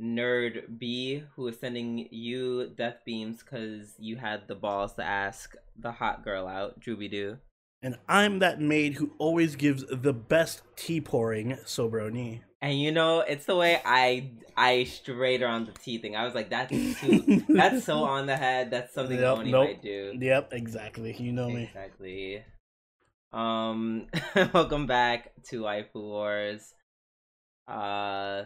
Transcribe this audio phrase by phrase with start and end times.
[0.00, 5.54] Nerd B, who is sending you death beams because you had the balls to ask
[5.78, 7.38] the hot girl out, Drooby Doo.
[7.82, 12.40] And I'm that maid who always gives the best tea pouring, Sobroni.
[12.60, 16.16] And you know, it's the way I I straight on the tea thing.
[16.16, 18.70] I was like, that's too that's so on the head.
[18.70, 19.68] That's something Yep, Oni nope.
[19.68, 20.16] might do.
[20.18, 21.14] Yep, exactly.
[21.18, 21.64] You know me.
[21.64, 22.42] Exactly.
[23.32, 24.06] Um,
[24.54, 26.74] welcome back to Waifu Wars.
[27.68, 28.44] Uh,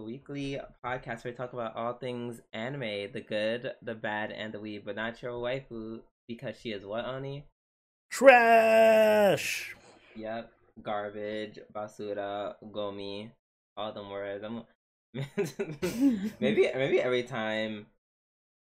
[0.00, 4.54] the weekly podcast where we talk about all things anime, the good, the bad, and
[4.54, 7.44] the weeb, but not your waifu because she is what Oni?
[8.10, 9.76] Trash.
[10.16, 10.50] Yep,
[10.82, 13.30] garbage, basura, gomi,
[13.76, 14.42] all them words.
[14.42, 14.62] I'm...
[16.40, 17.86] maybe maybe every time,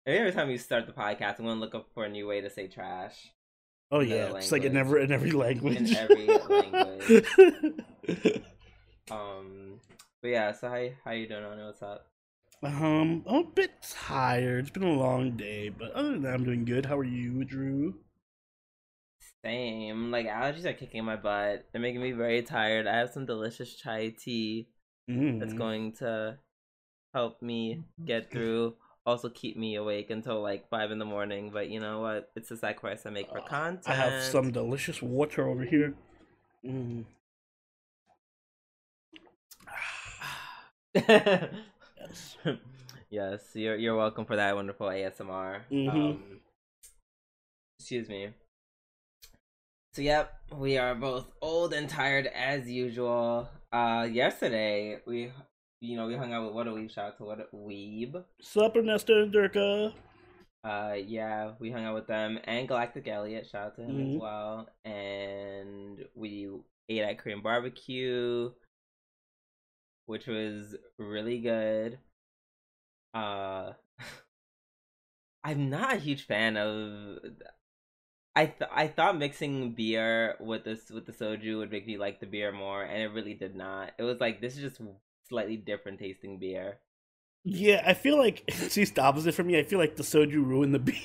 [0.06, 2.40] maybe every time you start the podcast, I'm gonna look up for a new way
[2.40, 3.32] to say trash.
[3.90, 5.76] Oh yeah, it's like in every in every language.
[5.76, 8.42] In every language.
[9.10, 9.80] Um,
[10.22, 11.44] but yeah, so how how you doing?
[11.44, 11.62] Oni?
[11.64, 12.06] What's up?
[12.62, 14.60] um, I'm a bit tired.
[14.66, 16.86] It's been a long day, but other than that, I'm doing good.
[16.86, 17.94] How are you, Drew?
[19.44, 20.10] Same.
[20.10, 21.66] Like allergies are kicking my butt.
[21.72, 22.86] They're making me very tired.
[22.86, 24.68] I have some delicious chai tea
[25.08, 25.58] that's Mm.
[25.58, 26.38] going to
[27.14, 28.74] help me get through.
[29.04, 31.50] Also keep me awake until like five in the morning.
[31.52, 32.30] But you know what?
[32.34, 33.88] It's the sacrifice I make for Uh, content.
[33.88, 35.94] I have some delicious water over here.
[36.64, 37.04] Mm.
[40.96, 42.36] Yes.
[43.10, 45.60] yes, you're you're welcome for that wonderful ASMR.
[45.70, 45.88] Mhm.
[45.90, 46.40] Um,
[47.78, 48.30] excuse me.
[49.94, 53.48] So yep, we are both old and tired as usual.
[53.72, 55.32] Uh, yesterday we,
[55.80, 56.90] you know, we hung out with what a weeb.
[56.92, 58.22] Shout out to what a weeb.
[58.40, 59.92] Sup, Ernesto and Durka.
[60.64, 63.46] Uh, yeah, we hung out with them and Galactic Elliot.
[63.50, 64.20] Shout out to him as Mhm.
[64.20, 64.68] well.
[64.84, 66.48] And we
[66.88, 68.50] ate at Korean barbecue,
[70.06, 71.98] which was really good.
[73.14, 73.72] Uh,
[75.44, 77.18] I'm not a huge fan of.
[78.34, 82.20] I th- I thought mixing beer with this with the soju would make me like
[82.20, 83.92] the beer more, and it really did not.
[83.98, 84.80] It was like this is just
[85.28, 86.78] slightly different tasting beer.
[87.44, 89.58] Yeah, I feel like it's just the opposite for me.
[89.58, 90.96] I feel like the soju ruined the beer.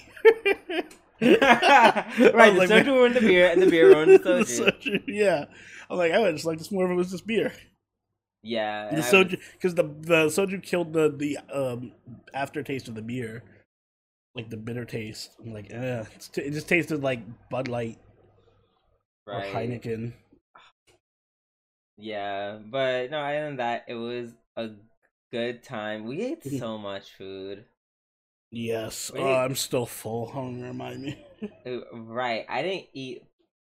[1.22, 5.04] right, the like, soju man- ruined the beer, and the beer ruined the soju.
[5.08, 5.46] Yeah,
[5.90, 7.54] I'm like, I would just like this more if it was just beer.
[8.44, 11.94] Yeah, The soju, because the the soju killed the the um
[12.34, 13.44] aftertaste of the beer,
[14.36, 15.32] like the bitter taste.
[15.44, 18.00] I'm like, eh, it's t- it just tasted like Bud Light
[19.32, 19.42] or.
[19.42, 20.14] Heineken.
[21.98, 24.72] Yeah, but no, other than that, it was a
[25.32, 26.06] good time.
[26.06, 26.60] We ate Mhm.
[26.60, 27.66] so much food.
[28.52, 30.32] Yes, oh, I'm still full.
[30.32, 31.26] Don't remind me.
[31.66, 33.24] Uh, Right, I didn't eat.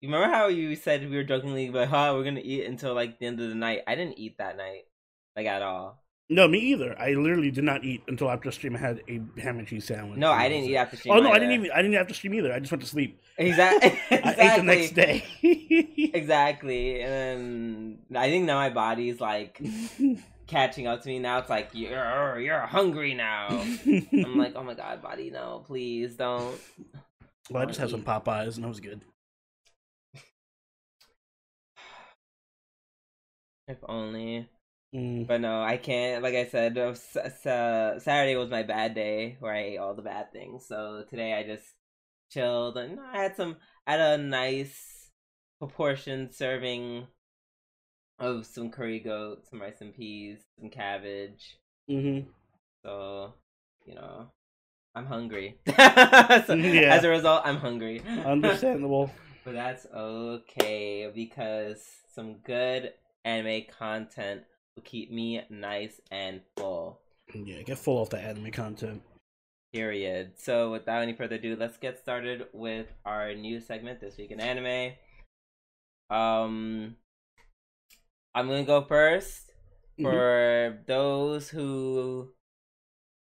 [0.04, 3.19] You remember how you said we were jokingly like, "Huh, we're gonna eat until like
[3.19, 4.82] the end of the night." I didn't eat that night,
[5.34, 6.04] like at all.
[6.28, 6.94] no, me either.
[7.00, 8.76] I literally did not eat until after stream.
[8.76, 10.19] I had a ham and cheese sandwich.
[10.19, 11.14] No, I didn't eat after stream.
[11.14, 11.70] Oh no, I didn't even.
[11.70, 12.53] I didn't have to stream either.
[12.53, 13.19] I just went to sleep.
[13.38, 13.98] Exactly.
[14.10, 15.25] I ate the next day.
[16.12, 19.59] Exactly, and then I think now my body's like
[20.47, 21.19] catching up to me.
[21.19, 23.48] Now it's like you're you're hungry now.
[23.87, 26.60] I'm like, oh my god, body, no, please don't.
[27.48, 29.00] well, I just had some Popeyes and that was good.
[33.69, 34.48] If only.
[34.94, 35.26] Mm.
[35.26, 36.22] But no, I can't.
[36.22, 39.78] Like I said, uh, s- s- uh, Saturday was my bad day where I ate
[39.78, 40.66] all the bad things.
[40.66, 41.64] So today I just
[42.30, 43.56] chilled and I had some.
[43.86, 45.10] I had a nice
[45.58, 47.06] proportion serving
[48.19, 51.58] of some curry goat, some rice and peas, some cabbage.
[51.91, 52.28] Mm-hmm.
[52.84, 53.34] So
[53.87, 54.28] you know,
[54.94, 55.58] I'm hungry.
[55.67, 55.75] so,
[56.55, 56.94] Yeah.
[56.94, 58.00] As a result, I'm hungry.
[58.25, 59.10] Understandable.
[59.44, 61.84] But that's okay because
[62.14, 62.93] some good
[63.25, 64.43] anime content
[64.76, 67.00] will keep me nice and full.
[67.35, 69.03] yeah, get full off the anime content.
[69.73, 70.32] Period.
[70.37, 74.41] So without any further ado, let's get started with our new segment this week in
[74.41, 74.94] anime.
[76.11, 76.97] Um
[78.35, 79.50] I'm gonna go 1st
[79.99, 80.03] Mhm.
[80.03, 82.32] For those who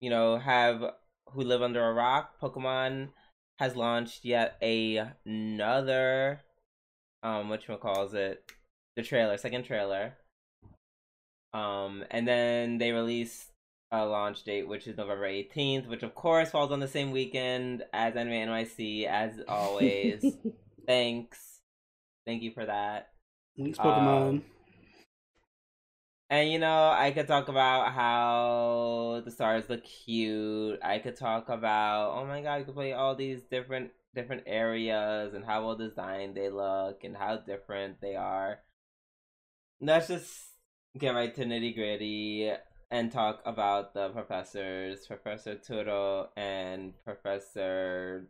[0.00, 0.82] you know have
[1.30, 3.10] who live under a rock, Pokemon
[3.58, 6.40] has launched yet another
[7.22, 8.50] um which one calls it
[9.00, 10.14] the trailer, second trailer.
[11.52, 13.50] Um and then they released
[13.92, 17.84] a launch date which is November 18th, which of course falls on the same weekend
[17.92, 20.38] as Anime NYC as always.
[20.86, 21.60] Thanks.
[22.26, 23.10] Thank you for that.
[23.56, 24.28] Thanks, Pokemon.
[24.28, 24.44] Um,
[26.30, 30.78] And you know, I could talk about how the stars look cute.
[30.82, 35.34] I could talk about oh my god, you could play all these different different areas
[35.34, 38.60] and how well designed they look and how different they are.
[39.80, 40.38] Let's just
[40.98, 42.52] get right to nitty gritty
[42.90, 48.26] and talk about the professors, Professor Turo and Professor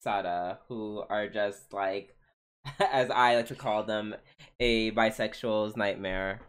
[0.00, 2.14] Sada, who are just like,
[2.92, 4.14] as I like to call them,
[4.60, 6.40] a bisexual's nightmare.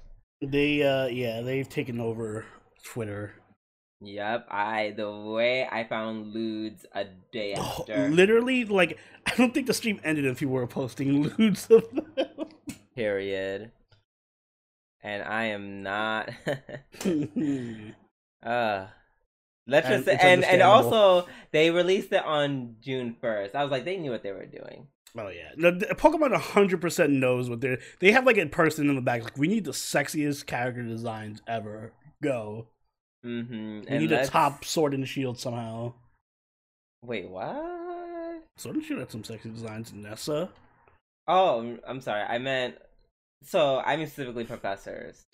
[0.41, 2.45] They, uh, yeah, they've taken over
[2.83, 3.33] Twitter.
[4.01, 8.07] Yep, I the way I found lewds a day Oh, after.
[8.07, 12.47] literally, like, I don't think the stream ended if you were posting lewds of them.
[12.95, 13.71] period.
[15.01, 16.29] And I am not.
[18.43, 18.87] uh
[19.67, 23.55] let's And just say, and and also they released it on June first.
[23.55, 24.87] I was like, they knew what they were doing.
[25.17, 27.79] Oh yeah, no, the- Pokemon hundred percent knows what they're.
[27.99, 29.23] They have like a person in the back.
[29.23, 31.93] Like we need the sexiest character designs ever.
[32.21, 32.67] Go.
[33.25, 33.91] Mm-hmm.
[33.91, 35.93] We need a top Sword and Shield somehow.
[37.03, 38.43] Wait, what?
[38.57, 39.93] Sword and Shield had some sexy designs.
[39.93, 40.49] Nessa.
[41.27, 42.23] Oh, I'm sorry.
[42.23, 42.75] I meant.
[43.43, 45.25] So I mean specifically professors.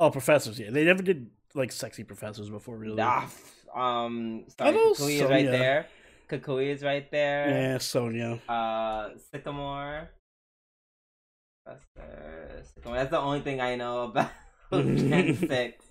[0.00, 0.58] Oh, professors.
[0.58, 2.76] Yeah, they never did like sexy professors before.
[2.76, 3.00] Really.
[3.00, 5.86] Ah, f- um, sorry, Kukui is right there.
[6.28, 7.48] Kukui is right there.
[7.48, 8.40] Yeah, Sonia.
[8.48, 10.10] Uh, Sycamore.
[11.64, 12.96] Professor Sycamore.
[12.98, 14.30] That's the only thing I know about
[14.72, 15.84] Gen Six.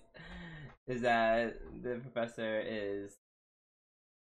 [0.87, 3.15] Is that the professor is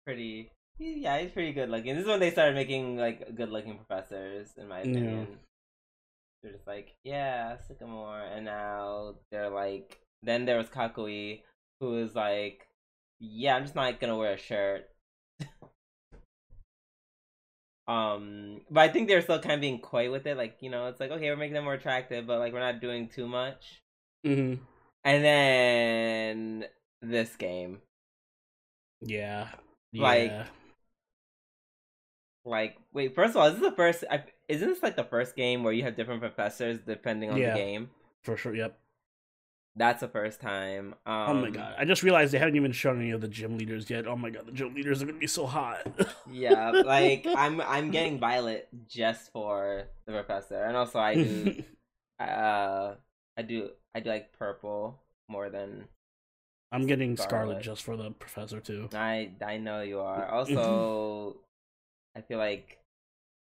[0.06, 0.50] pretty?
[0.78, 1.94] Yeah, he's pretty good looking.
[1.94, 5.24] This is when they started making like good looking professors, in my Yeah.
[6.42, 9.98] They're just like, yeah, Sycamore, and now they're like.
[10.24, 11.42] Then there was Kukui,
[11.80, 12.68] who is like,
[13.18, 14.88] yeah, I'm just not gonna wear a shirt.
[17.88, 20.36] Um, but I think they're still kind of being coy with it.
[20.36, 22.80] Like, you know, it's like, okay, we're making them more attractive, but like, we're not
[22.80, 23.82] doing too much.
[24.24, 24.54] hmm
[25.04, 26.64] And then
[27.02, 27.80] this game,
[29.00, 29.48] Yeah.
[29.92, 30.46] Like- Yeah.
[32.44, 34.04] like, wait, first of all, this is the first?
[34.10, 34.22] I,
[34.52, 37.54] isn't this like the first game where you have different professors depending on Yeah.
[37.54, 37.90] the game?
[38.22, 38.54] for sure.
[38.54, 38.78] Yep.
[39.74, 40.94] That's the first time.
[41.06, 41.74] Um, Oh my god!
[41.78, 44.06] I just realized they haven't even shown any of the gym leaders yet.
[44.06, 45.80] Oh my god, the gym leaders are gonna be so hot.
[46.30, 51.64] Yeah, like I'm I'm getting Violet just for the professor, and also I do
[52.20, 52.94] uh
[53.38, 55.88] I do I do like purple more than
[56.70, 57.28] I'm getting Scarlet.
[57.56, 58.90] Scarlet just for the professor too.
[58.92, 60.28] I I know you are.
[60.36, 61.38] Also,
[62.14, 62.78] I feel like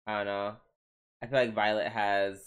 [0.07, 0.55] I don't know.
[1.23, 2.39] I feel like Violet has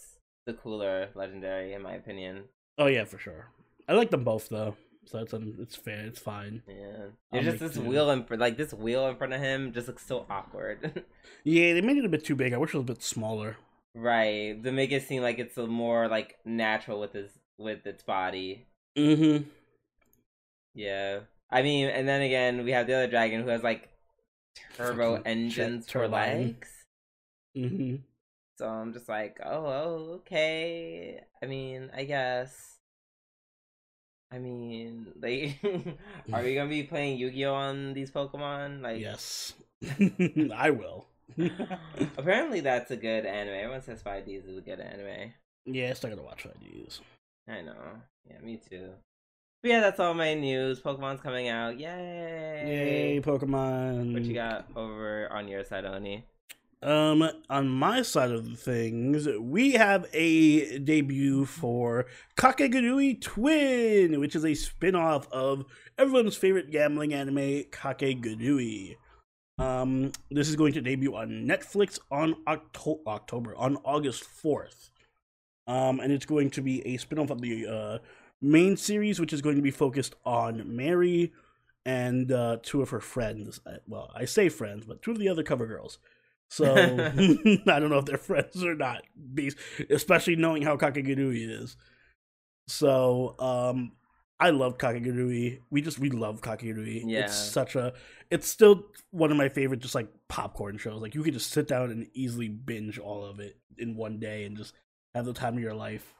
[0.46, 2.46] the cooler legendary, in my opinion.
[2.78, 3.48] Oh yeah, for sure.
[3.88, 4.76] I like them both though,
[5.06, 6.06] so that's um, it's fair.
[6.06, 6.64] It's fine.
[6.68, 7.82] Yeah, there's just this two.
[7.82, 11.04] wheel in front, like this wheel in front of him, just looks so awkward.
[11.46, 12.54] Yeah, they made it a bit too big.
[12.54, 13.58] I wish it was a bit smaller.
[13.94, 18.02] right, to make it seem like it's a more like natural with his with its
[18.04, 18.66] body.
[18.98, 19.44] Mm-hmm.
[20.74, 21.20] Yeah,
[21.52, 23.90] I mean, and then again, we have the other dragon who has like
[24.76, 26.70] turbo jet engines for legs.
[27.58, 27.98] Mm-hmm.
[28.64, 31.20] So I'm just like, oh, oh, okay.
[31.44, 32.78] I mean, I guess.
[34.32, 35.60] I mean, like,
[36.32, 38.82] are we gonna be playing Yu-Gi-Oh on these Pokemon?
[38.82, 39.52] Like, Yes,
[40.56, 41.08] I will.
[42.18, 43.54] apparently that's a good anime.
[43.54, 45.34] Everyone says 5Ds is a good anime.
[45.66, 47.02] yeah, I still gotta watch Five Ds.
[47.50, 47.76] I know.
[48.30, 48.92] Yeah, me too.
[49.62, 50.80] But yeah, that's all my news.
[50.80, 51.78] Pokemon's coming out.
[51.78, 52.64] Yay!
[53.18, 54.14] Yay, Pokemon!
[54.14, 56.24] What you got over on your side, Oni?
[56.84, 64.44] Um, on my side of things, we have a debut for Kakegurui Twin, which is
[64.44, 65.64] a spin-off of
[65.98, 68.98] everyone's favorite gambling anime, Kakegurui.
[69.58, 74.90] Um, this is going to debut on Netflix on Octo- October, on August 4th.
[75.66, 77.98] Um, and it's going to be a spin-off of the uh,
[78.42, 81.32] main series, which is going to be focused on Mary
[81.86, 83.62] and uh, two of her friends.
[83.66, 85.98] Uh, Well, I say friends, but two of the other cover girls.
[86.50, 89.04] So I don't know if they're friends or not,
[89.90, 91.76] especially knowing how Kakegurui is.
[92.68, 93.94] So um
[94.40, 95.60] I love Kakegurui.
[95.70, 97.04] We just we love Kakegurui.
[97.06, 97.26] Yeah.
[97.26, 97.94] It's such a
[98.30, 101.02] it's still one of my favorite just like popcorn shows.
[101.02, 104.44] Like you could just sit down and easily binge all of it in one day
[104.46, 104.74] and just
[105.16, 106.14] have the time of your life.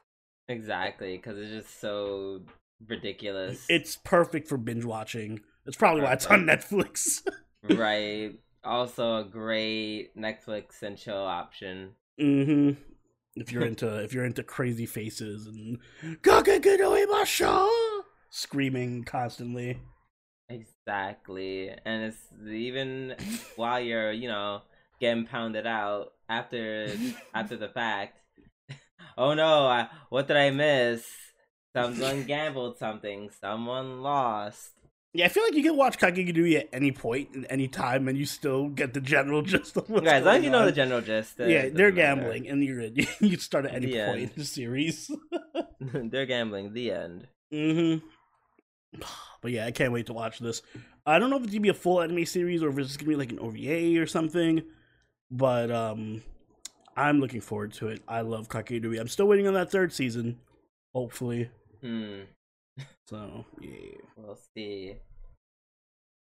[0.48, 2.42] Exactly, because it's just so
[2.88, 3.66] ridiculous.
[3.70, 5.42] It's perfect for binge watching.
[5.66, 7.26] It's probably why it's on Netflix.
[7.64, 8.34] right.
[8.64, 11.92] Also, a great Netflix and chill option.
[12.18, 12.72] hmm
[13.36, 15.80] If you're into if you're into crazy faces and
[18.30, 19.80] screaming constantly.
[20.50, 22.18] Exactly, and it's
[22.48, 23.16] even
[23.56, 24.62] while you're, you know,
[25.00, 26.88] getting pounded out after
[27.34, 28.18] after the fact.
[29.18, 29.68] Oh no!
[29.68, 31.06] I, what did I miss?
[31.76, 33.30] Someone gambled something.
[33.42, 34.72] Someone lost.
[35.16, 38.18] Yeah, I feel like you can watch Kakegurui at any point, at any time, and
[38.18, 40.66] you still get the general gist of what's Yeah, as long as you know on.
[40.66, 41.40] the general gist.
[41.40, 42.16] it yeah, they're matter.
[42.22, 42.96] gambling, and you're in.
[43.20, 44.32] you start at any The point end.
[44.32, 45.12] in the series.
[45.80, 46.74] they're gambling.
[46.74, 47.28] The end.
[47.52, 47.96] hmm
[49.42, 50.62] But yeah, I can't wait to watch this.
[51.06, 53.10] I don't know if it's gonna be a full anime series or if it's gonna
[53.10, 54.64] be like an OVA or something.
[55.30, 56.24] But um
[56.96, 58.02] I'm looking forward to it.
[58.08, 59.00] I love Kakegurui.
[59.02, 60.40] I'm still waiting on that third season.
[60.94, 61.50] Hopefully.
[61.82, 62.22] Hmm.
[63.08, 64.02] So yeah.
[64.16, 64.96] We'll see.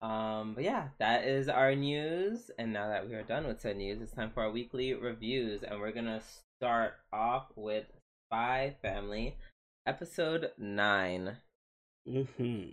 [0.02, 2.52] Um, but yeah, that is our news.
[2.60, 5.64] And now that we are done with said news, it's time for our weekly reviews.
[5.64, 6.22] And we're gonna
[6.60, 7.86] start off with
[8.28, 9.38] Spy Family,
[9.88, 11.38] episode nine.
[12.08, 12.70] hmm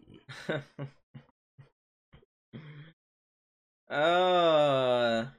[3.90, 5.28] oh,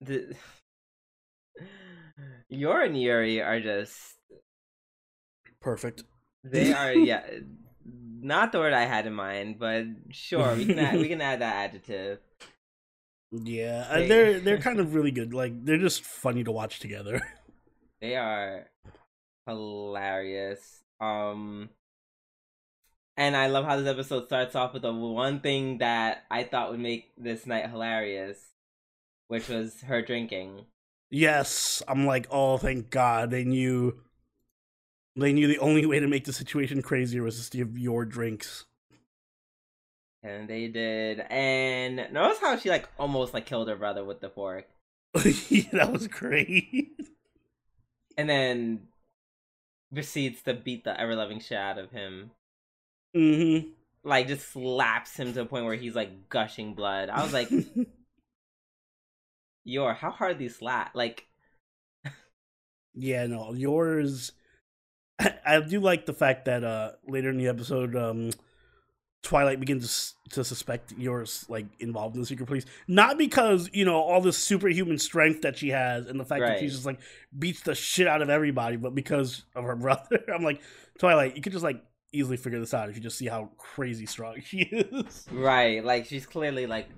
[0.00, 0.34] the
[2.48, 4.16] Yor and Yuri are just
[5.60, 6.04] Perfect.
[6.44, 7.24] They are yeah,
[7.84, 11.40] not the word I had in mind, but sure we can add, we can add
[11.40, 12.20] that adjective.
[13.32, 15.34] Yeah, They- they're they're kind of really good.
[15.34, 17.20] Like they're just funny to watch together.
[18.00, 18.66] They are
[19.46, 20.82] hilarious.
[21.00, 21.70] Um,
[23.16, 26.70] and I love how this episode starts off with the one thing that I thought
[26.70, 28.38] would make this night hilarious,
[29.28, 30.66] which was her drinking.
[31.10, 34.00] yes, I'm like, oh, thank God they knew.
[35.16, 38.64] They knew the only way to make the situation crazier was to give Yor drinks.
[40.22, 41.20] And they did.
[41.30, 44.66] And notice how she like almost like killed her brother with the fork.
[45.48, 46.98] yeah, that was great.
[48.16, 48.88] And then
[49.92, 52.30] proceeds to beat the ever loving shit out of him.
[53.14, 53.58] hmm
[54.04, 57.08] like just slaps him to the point where he's like gushing blood.
[57.08, 57.50] I was like,
[59.64, 61.26] "Yor, how hard these slap?" Like,
[62.94, 64.32] yeah, no, yours.
[65.18, 68.30] I, I do like the fact that uh later in the episode, um,
[69.22, 73.84] Twilight begins to, to suspect Yor's like involved in the secret police, not because you
[73.84, 76.60] know all this superhuman strength that she has and the fact that Right.
[76.60, 77.00] she's just like
[77.38, 80.22] beats the shit out of everybody, but because of her brother.
[80.34, 80.60] I'm like,
[80.98, 84.06] Twilight, you could just like easily figure this out if you just see how crazy
[84.06, 85.26] strong she is.
[85.32, 85.82] right?
[85.84, 86.88] Like she's clearly like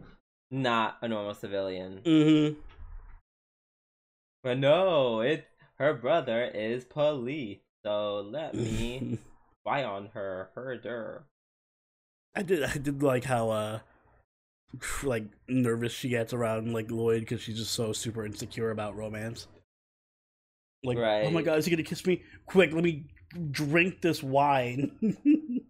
[0.51, 2.01] not a normal civilian.
[2.05, 2.59] Mm-hmm.
[4.43, 5.47] But no, it
[5.79, 7.59] her brother is police.
[7.87, 9.21] So let me
[9.62, 10.50] spy on her.
[10.57, 11.23] Herder.
[12.35, 12.64] I did.
[12.64, 13.78] I did like how uh,
[15.05, 19.47] like nervous she gets around like Lloyd because she's just so super insecure about romance.
[20.83, 21.26] Like, right.
[21.26, 22.23] oh my god, is he gonna kiss me?
[22.47, 23.05] Quick, let me
[23.52, 24.93] drink this wine.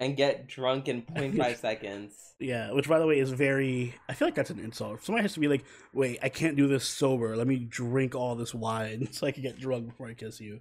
[0.00, 2.34] And get drunk in 0.5 seconds.
[2.40, 3.94] yeah, which by the way is very.
[4.08, 5.04] I feel like that's an insult.
[5.04, 5.64] Somebody has to be like,
[5.94, 7.36] wait, I can't do this sober.
[7.36, 10.58] Let me drink all this wine so I can get drunk before I kiss you.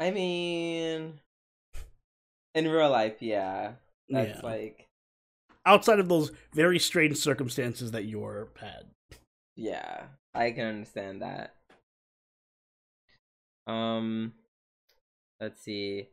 [0.00, 1.20] I mean,
[2.54, 3.72] in real life, yeah,
[4.08, 4.40] that's yeah.
[4.42, 4.86] like,
[5.66, 8.86] Outside of those very strange circumstances that you're had.
[9.56, 11.54] yeah, I can understand that.
[13.66, 14.32] Um,
[15.40, 16.08] let's see.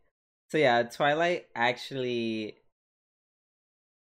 [0.50, 2.56] So yeah, Twilight actually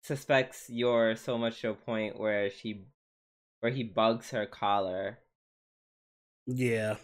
[0.03, 2.85] suspects Yor so much to a point where she,
[3.61, 5.19] where he bugs her collar.
[6.45, 6.95] Yeah.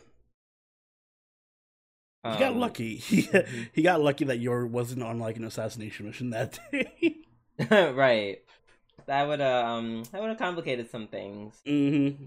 [2.23, 2.95] He got Um, lucky.
[2.97, 3.69] He, mhm.
[3.73, 7.17] he got lucky that Yor wasn't on like an assassination mission that day.
[7.69, 8.37] right.
[9.07, 11.61] That would um that would have complicated some things.
[11.67, 12.25] mm-hmm.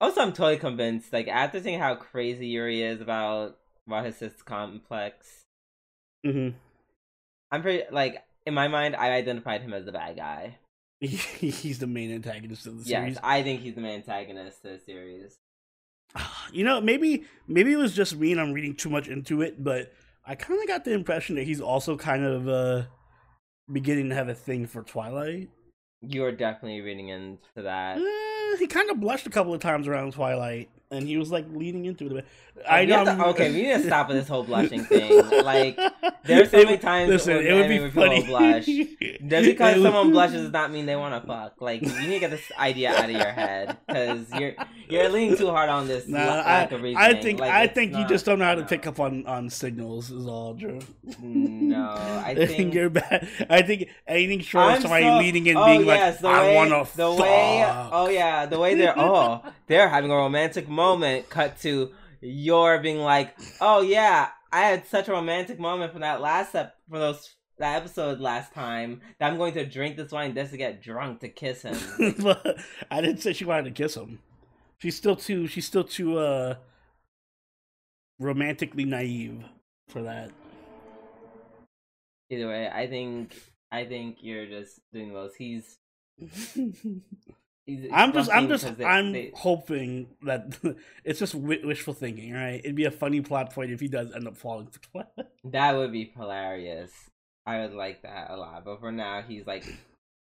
[0.00, 1.12] Also, I'm totally convinced.
[1.12, 3.56] Like after seeing how crazy Yuri is about
[3.88, 5.44] his complex,
[6.26, 6.56] Mm-hmm.
[7.50, 10.58] I'm pretty like in my mind, I identified him as the bad guy.
[11.00, 13.14] He's the main antagonist of the series.
[13.14, 13.20] Yes.
[13.22, 15.38] I think he's the main antagonist of the series.
[16.52, 19.64] You know, maybe maybe it was just me and I'm reading too much into it,
[19.64, 19.92] but
[20.24, 22.82] I kind of got the impression that he's also kind of uh
[23.72, 25.50] beginning to have a thing for Twilight.
[26.00, 27.98] You're definitely reading into that.
[27.98, 31.46] Eh, he kind of blushed a couple of times around Twilight, and he was like
[31.52, 32.26] leaning into it.
[32.68, 33.04] I know.
[33.30, 35.28] okay, we need to stop with this whole blushing thing.
[35.44, 35.76] Like,
[36.24, 38.24] there's so many times Listen, it would be people funny.
[38.24, 38.66] blush.
[39.26, 41.60] Just because someone blushes does not mean they want to fuck.
[41.60, 44.54] Like you need to get this idea out of your head because you're
[44.88, 46.96] you're leaning too hard on this Nah, I, of reasoning.
[46.96, 48.66] I think Like, I think you just don't know how to no.
[48.66, 50.10] pick up on on signals.
[50.10, 50.78] Is all, Drew.
[51.20, 51.90] No,
[52.24, 53.28] I think you're bad.
[53.50, 56.54] I think anything short of somebody so- leaning in, oh, being yes, like, the "I
[56.54, 57.64] want to the fuck." way.
[57.92, 61.28] Oh yeah, the way they're oh they're having a romantic moment.
[61.28, 66.20] Cut to Yor being like, oh yeah, I had such a romantic moment from that
[66.20, 70.34] last ep- from those that episode last time that I'm going to drink this wine
[70.34, 71.76] just to get drunk to kiss him.
[72.90, 74.18] I didn't say she wanted to kiss him.
[74.78, 75.46] She's still too.
[75.46, 76.56] She's still too uh
[78.18, 79.44] romantically naive
[79.88, 80.30] for that.
[82.30, 83.34] Either way, I think
[83.70, 85.36] I think you're just doing the most.
[87.66, 90.58] He's he's I'm just, I'm just, they- I'm they- hoping that
[91.04, 92.60] it's just wishful thinking, right?
[92.62, 95.30] It'd be a funny plot point if he does end up falling for Twilight.
[95.44, 96.90] that would be hilarious.
[97.46, 98.64] I would like that a lot.
[98.64, 99.64] But for now, he's like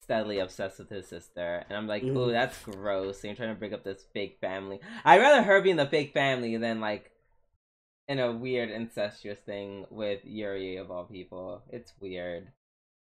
[0.02, 2.32] steadily obsessed with his sister, and I'm like, ooh, mm-hmm.
[2.32, 3.24] that's gross.
[3.24, 4.80] And you're trying to bring up this fake family.
[5.04, 7.12] I'd rather her be in the fake family than like
[8.08, 11.62] in a weird incestuous thing with Yuri of all people.
[11.70, 12.48] It's weird.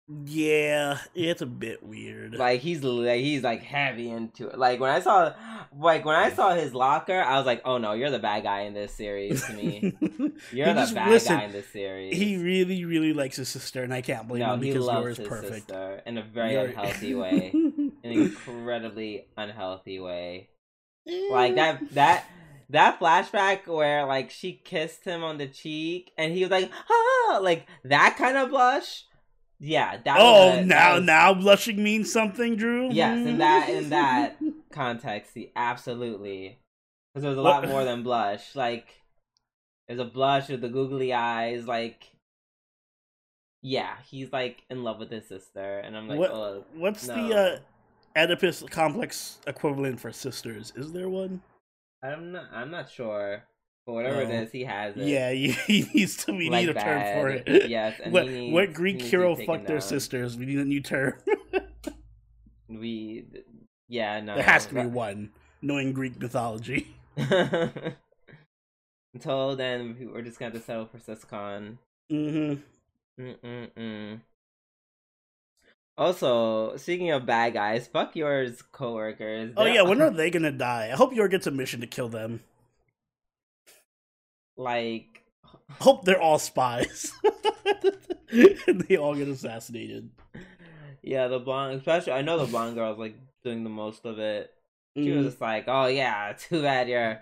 [0.06, 2.34] Yeah, it's a bit weird.
[2.34, 4.58] Like he's like he's like heavy into it.
[4.58, 5.32] Like when I saw
[5.78, 8.60] like when I saw his locker, I was like, oh no, you're the bad guy
[8.62, 9.94] in this series to me.
[10.52, 12.16] You're the bad listen, guy in this series.
[12.16, 15.04] He really, really likes his sister, and I can't blame no, him he because loves
[15.06, 15.54] yours his perfect.
[15.68, 20.50] sister in a very You're- unhealthy way, an incredibly unhealthy way.
[21.30, 22.24] Like that that
[22.70, 27.38] that flashback where like she kissed him on the cheek and he was like ah
[27.42, 29.04] like that kind of blush.
[29.66, 30.16] Yeah, that.
[30.20, 32.90] Oh, was a- that now, was- now blushing means something, Drew.
[32.92, 34.36] Yes, in that in that
[34.72, 36.58] context, absolutely
[37.12, 38.54] because there was a lot more than blush.
[38.54, 38.86] Like
[39.88, 41.66] there's a blush with the googly eyes.
[41.66, 42.04] Like
[43.62, 47.14] yeah, he's like in love with his sister, and I'm like, What- oh, What's no.
[47.28, 47.58] the uh,
[48.16, 50.72] Oedipus complex equivalent for sisters?
[50.76, 51.40] Is there one?
[52.02, 52.44] I'm not.
[52.52, 53.44] I'm not sure,
[53.92, 54.34] whatever it No.
[54.42, 55.04] is, he has it.
[55.06, 56.32] Yeah, he he needs to.
[56.32, 57.68] We like need a term for it.
[57.68, 59.88] Yes, and what needs, what Greek hero fucked their down.
[59.88, 60.36] sisters?
[60.36, 61.14] We need a new term.
[62.66, 63.26] We,
[63.88, 64.34] yeah, no.
[64.34, 66.88] there has to be one, knowing Greek mythology.
[69.14, 71.76] Until then, we- we're just gonna have to settle for Siscon.
[72.10, 72.54] hmm
[73.20, 74.20] Mm-mm-mm.
[75.96, 79.52] Also, speaking of bad guys, fuck Yor's coworkers.
[79.56, 80.88] Oh They're- yeah, when are they gonna die?
[80.90, 82.40] I hope Yor gets a mission to kill them.
[84.56, 85.22] Like
[85.80, 87.12] Hope they're all spies,
[88.30, 90.10] and they all get assassinated.
[91.02, 94.50] yeah, the blonde, especially I know the blonde girl's like doing the most of it.
[94.96, 95.28] She was Mhm.
[95.30, 97.20] just like, "Oh yeah, too bad your,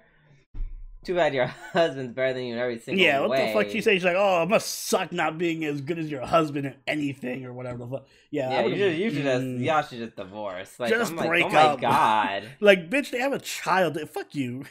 [1.04, 3.70] too bad your husband's better than you in every single Yeah, what way." the fuck
[3.72, 3.94] she say?
[3.94, 7.46] She's like, "Oh, it must suck not being as good as your husband at anything
[7.46, 9.64] or whatever the fuck." Yeah, Yeah, you should, you should just, Mm.
[9.64, 10.78] y'all should just divorce.
[10.80, 11.80] Like, Just I'm like, break oh my up.
[11.80, 13.98] god, Like, bitch, they have a child.
[14.10, 14.64] Fuck you.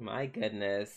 [0.00, 0.90] My goodness.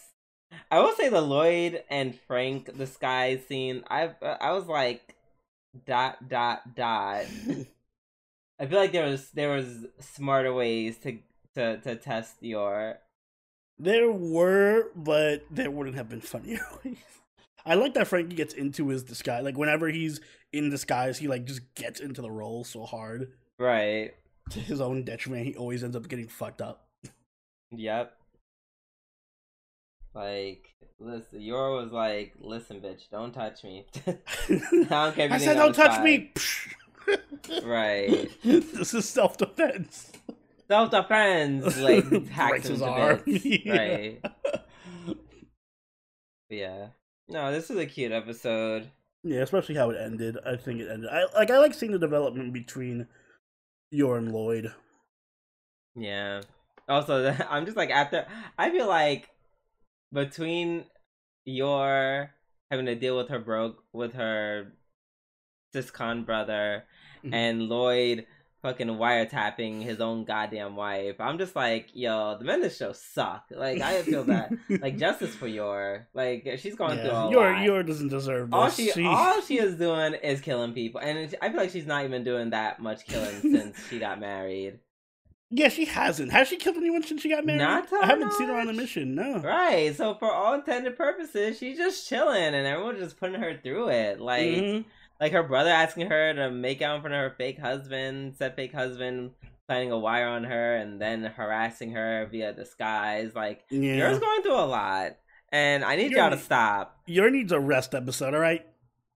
[0.72, 3.84] I will say the Lloyd and Frank the sky scene.
[3.88, 5.16] I uh, I was like,
[5.86, 7.26] dot dot dot.
[8.60, 11.20] I feel like there was there was smarter ways to
[11.56, 13.00] to to test your
[13.80, 16.98] there were, but there wouldn't have been funnier ways.
[17.66, 19.44] I like that Frankie gets into his disguise.
[19.44, 20.20] Like whenever he's
[20.52, 24.13] in disguise, he like just gets into the role so hard right.
[24.52, 25.46] to his own detriment.
[25.46, 26.88] He always ends up getting fucked up.
[27.72, 28.13] Yep.
[30.15, 30.67] Like,
[30.99, 33.86] listen, Yor was like, listen, bitch, don't touch me.
[34.08, 34.13] I
[34.89, 36.32] don't care I said, "Don't touch spy." me."
[37.65, 38.32] Right.
[38.43, 40.13] this is self defense.
[40.69, 43.21] Self defense, like hacks his arm.
[43.26, 43.78] Yeah.
[43.78, 44.26] Right.
[46.49, 46.88] Yeah.
[47.28, 48.89] No, this is a cute episode.
[49.23, 50.38] Yeah, especially how it ended.
[50.45, 51.10] I think it ended.
[51.10, 51.52] I like.
[51.52, 53.08] I like seeing the development between
[53.91, 54.73] Yor and Lloyd.
[55.95, 56.41] Yeah.
[56.88, 58.26] Also, I'm just like after.
[58.58, 59.30] I feel like
[60.13, 60.86] between
[61.45, 62.32] Yor
[62.71, 64.73] having to deal with her broke with her
[65.76, 66.86] Siscon brother
[67.23, 67.34] Mhm.
[67.34, 68.26] and Lloyd
[68.62, 71.19] fucking wiretapping his own goddamn wife.
[71.19, 73.45] I'm just like, yo, the men this show suck.
[73.52, 74.54] Like I feel that.
[74.69, 77.63] like justice for Yor like she's going through yeah, a Yor, lot.
[77.65, 78.56] Yor doesn't deserve this.
[78.56, 81.86] all she, She- all she is doing is killing people, and I feel like she's
[81.88, 84.80] not even doing that much killing since she got married.
[85.56, 86.32] Yeah, she hasn't.
[86.32, 87.60] Has she killed anyone since she got married?
[87.60, 89.13] Not I haven't seen her on a mission.
[89.13, 89.38] No.
[89.38, 89.96] Right.
[89.96, 94.20] So for all intended purposes, she's just chilling, and everyone's just putting her through it.
[94.20, 94.86] Like, Mhm.
[95.22, 98.56] like her brother asking her to make out in front of her fake husband, said
[98.56, 99.32] fake husband
[99.68, 103.36] planting a wire on her, and then harassing her via disguise.
[103.36, 103.96] Like, Yeah.
[103.98, 105.18] Yor's going through a lot,
[105.52, 106.98] and I need You're- y'all to stop.
[107.06, 108.34] Yor needs a rest episode.
[108.34, 108.66] All right.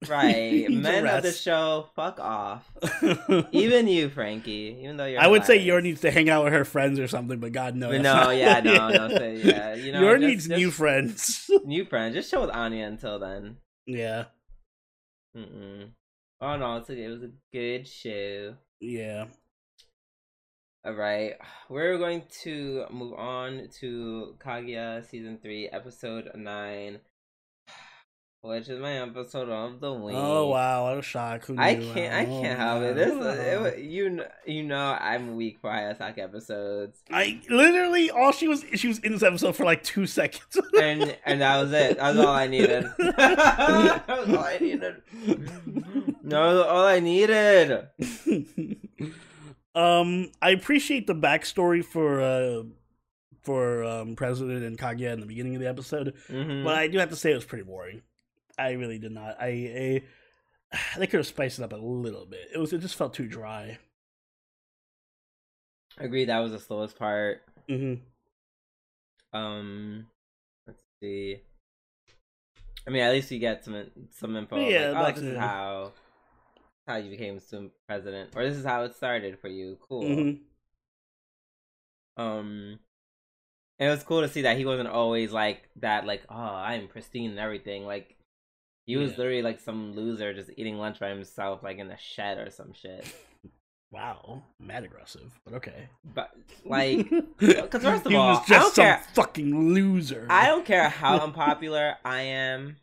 [0.08, 2.70] Right, men of the show, fuck off.
[3.52, 4.78] Even you, Frankie.
[4.84, 5.58] Even though you're, I would say.
[5.58, 7.94] Yor needs to hang out with her friends or something, but God knows.
[7.94, 11.50] But no, yeah, no, no, so, yeah, you know, Yor just- needs new friends.
[11.66, 12.14] new friends.
[12.16, 13.58] Just chill with Anya until then.
[13.88, 14.26] yeah.
[15.36, 15.90] Mm-mm.
[16.42, 18.56] Oh no, it's a, it was a good show.
[18.80, 19.26] Yeah.
[20.86, 21.34] All right,
[21.70, 27.00] we're going to move on to Kaguya season three, episode nine.
[28.42, 30.16] Which is my episode of the week.
[30.16, 31.50] Oh wow, what a shock!
[31.58, 32.14] I can't.
[32.14, 32.96] I Oh, can't help it.
[32.96, 33.14] This,
[33.76, 38.64] it, you, kn- you know, I'm weak for Hayasaka episodes, I literally all she was
[38.76, 40.58] she was in this episode for like two seconds.
[40.80, 41.98] and and that was it.
[41.98, 42.84] That was all I needed.
[42.98, 45.02] that was all I needed.
[46.24, 47.88] Was all I needed.
[49.76, 52.64] um, I appreciate the backstory for uh
[53.44, 56.64] for um President and Kaguya in the beginning of the episode, Mhm.
[56.64, 58.02] but I do have to say it was pretty boring.
[58.58, 59.38] I really did not.
[59.42, 60.04] I,
[60.74, 62.50] I they could have spiced it up a little bit.
[62.54, 63.80] It was it just felt too dry.
[66.00, 66.26] I agree.
[66.26, 67.42] That was the slowest part.
[67.68, 67.96] hmm
[69.34, 70.08] Um,
[70.68, 71.42] let's see.
[72.86, 74.58] I mean, at least you get some some info.
[74.58, 75.92] Yeah, like, oh, this is how
[76.88, 79.78] how you became student president, or this is how it started for you.
[79.88, 80.08] Cool.
[80.08, 80.32] hmm
[82.18, 82.80] Um,
[83.80, 86.06] and it was cool to see that he wasn't always like that.
[86.06, 87.86] Like, oh, I'm pristine and everything.
[87.86, 88.17] Like,
[88.88, 89.18] he was Yeah.
[89.18, 92.74] literally like some loser just eating lunch by himself, like in a shed or some
[92.74, 93.06] shit.
[93.90, 95.88] Wow, mad aggressive, but okay.
[96.04, 96.32] But
[96.66, 100.28] like, because first of he all, was I don't some care- fucking loser.
[100.30, 102.76] I don't care how unpopular I am.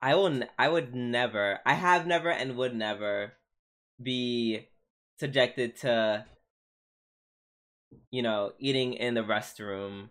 [0.00, 0.28] I will.
[0.28, 1.58] n- I would never.
[1.66, 3.32] I have never and would never
[4.00, 4.68] be
[5.18, 6.26] subjected to,
[8.12, 10.10] you know, eating in the restroom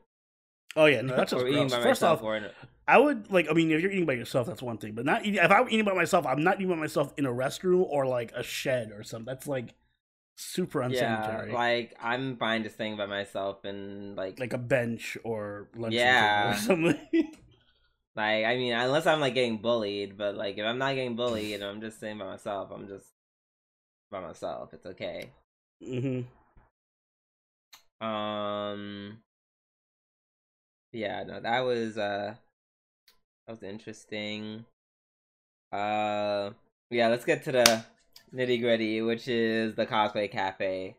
[0.76, 1.72] Oh yeah, no, that's just or eating gross.
[1.72, 2.44] by First myself off, or in
[2.88, 3.50] I would like.
[3.50, 4.94] I mean, if you're eating by yourself, that's one thing.
[4.94, 7.32] But not eating, if I'm eating by myself, I'm not eating by myself in a
[7.32, 9.26] restroom or like a shed or something.
[9.26, 9.76] That's like
[10.36, 15.18] super yeah, like I'm fine just staying by myself and like, like, like a bench
[15.24, 16.44] or lunch Yeah.
[16.44, 16.98] or something.
[18.16, 21.56] Like I mean, unless I'm like getting bullied, but like if I'm not getting bullied
[21.56, 23.08] and I'm just staying by myself, I'm just
[24.12, 24.74] by myself.
[24.74, 25.32] It's okay.
[25.82, 26.22] hmm
[28.02, 29.22] Um.
[30.92, 32.36] Yeah, no, that was uh,
[33.48, 34.66] that was interesting.
[35.72, 36.52] Uh,
[36.90, 37.86] yeah, let's get to the
[38.34, 40.96] nitty gritty, which is the cosplay cafe.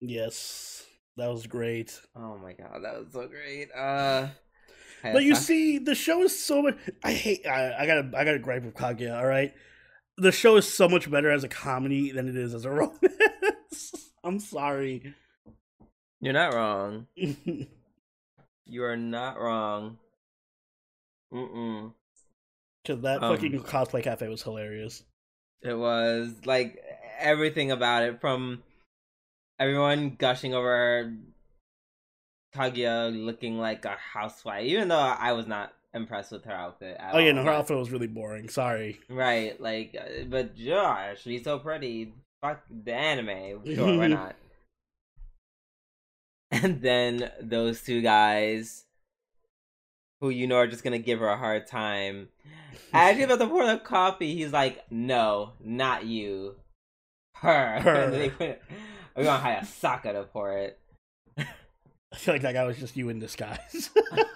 [0.00, 1.98] Yes, that was great.
[2.16, 3.68] Oh my god, that was so great.
[3.76, 4.28] Uh,
[5.02, 6.76] But you see, the show is so much.
[7.04, 7.46] I hate.
[7.46, 8.10] I, I gotta.
[8.16, 9.16] I gotta gripe with Kaguya.
[9.18, 9.52] All right,
[10.16, 14.10] the show is so much better as a comedy than it is as a romance.
[14.22, 15.14] I'm sorry.
[16.20, 17.06] you're not wrong.
[18.72, 19.98] You are not wrong.
[21.32, 21.92] Mm-mm.
[22.82, 25.02] Because that Um, fucking cosplay cafe was hilarious.
[25.62, 26.82] It was like
[27.18, 28.62] everything about it from
[29.58, 31.14] everyone gushing over
[32.54, 36.96] Kaguya looking like a housewife, even though I was not impressed with her outfit.
[36.98, 38.48] At Oh yeah, all, no, her but- outfit was really boring.
[38.48, 38.98] Sorry.
[39.08, 42.14] Right, like, uh, but Josh, she's so pretty.
[42.42, 43.62] Fuck the anime.
[43.74, 44.34] Sure, why not?
[46.50, 48.84] And then those two guys,
[50.20, 52.28] who you know are just gonna give her a hard time.
[52.92, 56.56] As she's about to pour the coffee, he's like, "No, not you,
[57.36, 58.10] her." Her.
[58.10, 58.60] They put,
[59.16, 60.78] we're gonna Hayasaka to pour it.
[62.12, 63.90] I feel like that guy was just you in disguise.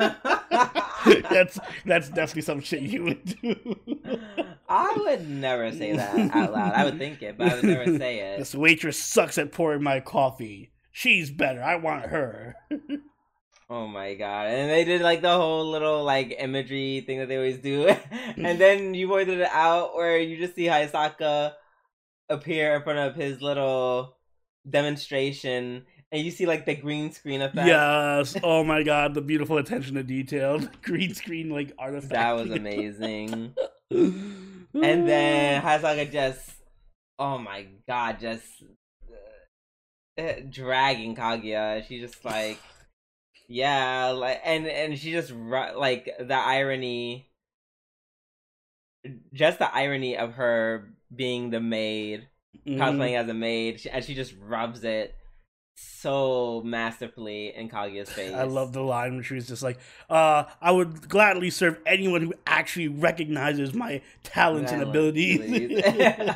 [1.30, 3.76] that's that's definitely some shit you would do.
[4.68, 6.72] I would never say that out loud.
[6.72, 8.38] I would think it, but I would never say it.
[8.38, 10.70] This waitress sucks at pouring my coffee.
[10.92, 11.62] She's better.
[11.62, 12.54] I want her.
[13.70, 14.48] Oh my god!
[14.48, 17.88] And they did like the whole little like imagery thing that they always do,
[18.36, 21.54] and then you pointed it out where you just see Hayasaka
[22.28, 24.16] appear in front of his little
[24.68, 27.66] demonstration, and you see like the green screen effect.
[27.66, 28.36] Yes.
[28.42, 32.12] Oh my god, the beautiful attention to detail, the green screen like artifact.
[32.12, 33.54] that was amazing.
[33.90, 36.50] and then Hayasaka just,
[37.18, 38.62] oh my god, just
[40.18, 41.86] uh, dragging Kaguya.
[41.86, 42.58] She just like,
[43.48, 47.28] yeah, like, and and she just like the irony,
[49.32, 52.28] just the irony of her being the maid,
[52.66, 52.78] Mhm.
[52.78, 55.14] cosplaying as a maid, she, and she just rubs it
[55.74, 58.34] so masterfully in Kaguya's face.
[58.34, 62.22] I love the line when she was just like, uh, I would gladly serve anyone
[62.22, 65.40] who actually recognizes my talents and abilities.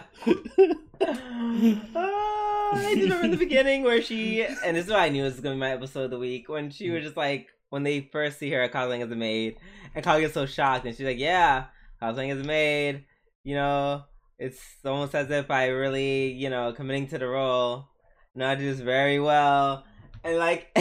[1.94, 5.27] Ah, I just remember the beginning where she, and this is what I knew it
[5.27, 7.83] was going to be my episode of the week, when she was just like, when
[7.83, 9.57] they first see her cosplaying as a maid,
[9.94, 11.66] and Kaguya's so shocked, and she's like, yeah,
[12.03, 13.05] cosplaying as a maid,
[13.44, 14.03] you know,
[14.38, 17.88] it's almost as if I really, you know, committing to the role,
[18.37, 19.85] do this very well.
[20.25, 20.69] And like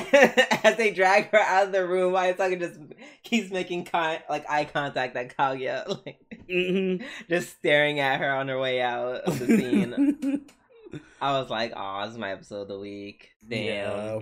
[0.65, 2.79] as they drag her out of the room, Hayasaka just
[3.23, 7.03] keeps making con- like eye contact at Kaguya, like Mhm.
[7.29, 10.45] just staring at her on her way out of the scene.
[11.21, 13.65] I was like, "Oh, this is my episode of the week." Damn.
[13.65, 14.19] Yeah.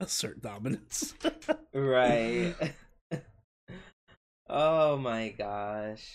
[0.00, 1.14] Assert dominance.
[1.72, 2.54] Right.
[4.48, 6.06] Oh my gosh.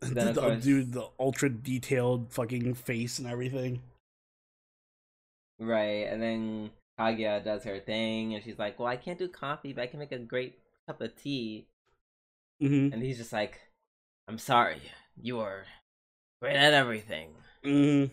[0.00, 3.82] Then, the, course- dude, the ultra detailed fucking face and everything.
[5.58, 9.72] Right, and then Kaguya does her thing, and she's like, "Well, I can't do coffee,
[9.72, 11.68] but I can make a great cup of tea."
[12.60, 13.60] hmm And he's just like,
[14.28, 14.82] "I'm sorry,
[15.20, 15.64] you are
[16.40, 18.06] great at everything." hmm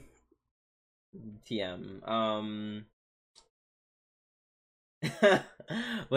[1.46, 2.08] TM.
[2.08, 2.86] Um,
[5.22, 5.42] well,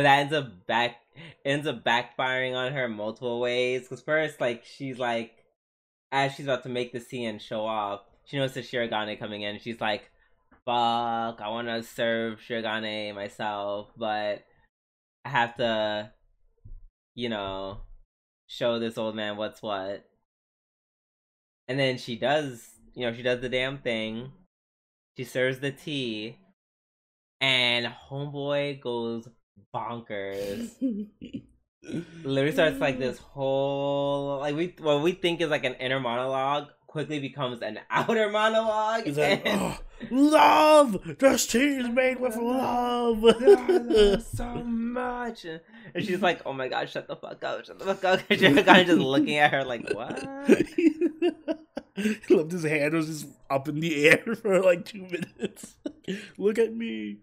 [0.04, 0.96] that ends up back
[1.44, 3.82] ends up backfiring on her multiple ways.
[3.82, 5.44] Because first, like she's like,
[6.12, 9.56] as she's about to make the scene and show off, she notices Shirogane coming in.
[9.56, 10.10] And she's like,
[10.66, 14.44] "Fuck, I want to serve Shirogane myself, but
[15.24, 16.12] I have to,
[17.14, 17.82] you know,
[18.48, 20.04] show this old man what's what."
[21.68, 24.32] And then she does, you know, she does the damn thing.
[25.16, 26.38] She serves the tea,
[27.40, 29.28] and homeboy goes
[29.74, 30.70] bonkers.
[32.24, 36.68] Literally starts like this whole like we what we think is like an inner monologue
[36.96, 39.04] quickly becomes an outer monologue.
[39.04, 39.78] He's like, and- oh,
[40.10, 41.18] love.
[41.18, 43.22] This tea is made with love.
[44.34, 45.60] so much, and
[45.98, 48.62] she's like, "Oh my god, shut the fuck up, shut the fuck up." And you're
[48.62, 50.24] kind of just looking at her like, "What?"
[51.98, 55.76] I loved his hand was just up in the air for like two minutes.
[56.38, 57.18] Look at me.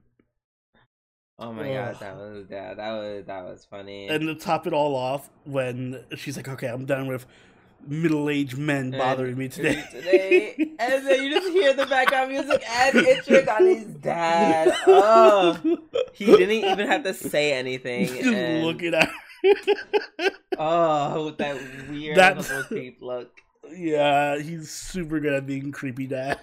[1.40, 4.08] Oh my god, that was yeah, that was that was funny.
[4.08, 7.26] And to top it all off, when she's like, "Okay, I'm done with
[7.88, 10.56] middle-aged men And bothering me today." today.
[10.80, 14.74] and then you just hear the background music and it's Shirogane's dad.
[14.88, 15.58] Oh,
[16.14, 18.08] he didn't even have to say anything.
[18.08, 19.08] just and- looking at.
[19.10, 20.30] Her.
[20.58, 21.58] Oh, with that
[21.90, 23.30] weird That- little creep look.
[23.72, 26.40] yeah, he's super good at being creepy dad.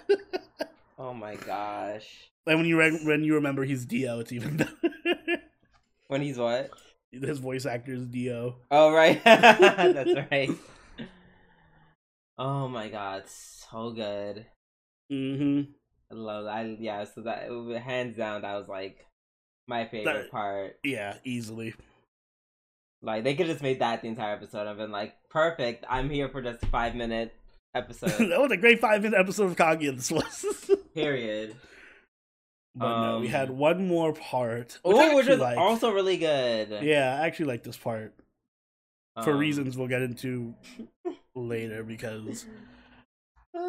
[0.99, 2.05] Oh my gosh.
[2.45, 4.71] and when you re- when you remember he's Dio, it's even better.
[6.07, 6.69] When he's what?
[7.11, 8.57] His voice actor is Dio.
[8.69, 10.51] Oh right, that's right.
[12.43, 14.47] Oh my god, so good.
[15.11, 15.71] Mm-hmm.
[16.11, 16.51] I love that.
[16.55, 17.49] I, yeah, so that
[17.83, 19.05] hands down, that was like
[19.67, 20.79] my favorite That- part.
[20.83, 21.75] Yeah, easily.
[23.03, 24.67] Like they could just made that the entire episode.
[24.67, 25.85] I've been like, perfect.
[25.89, 27.33] I'm here for just a five minute
[27.75, 28.29] episode.
[28.29, 29.95] that was a great five minute episode of Kaguya.
[29.95, 30.69] This was.
[30.95, 31.55] period.
[32.75, 34.79] but no, we Um, had one more part.
[34.83, 35.57] Which Oh, which was liked.
[35.59, 36.83] also really good.
[36.83, 38.13] Yeah, I actually like this part
[39.23, 40.53] for Um, reasons we'll get into
[41.35, 42.45] later because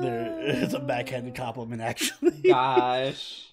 [0.00, 2.42] there it's a backhanded compliment actually.
[2.48, 3.48] Gosh.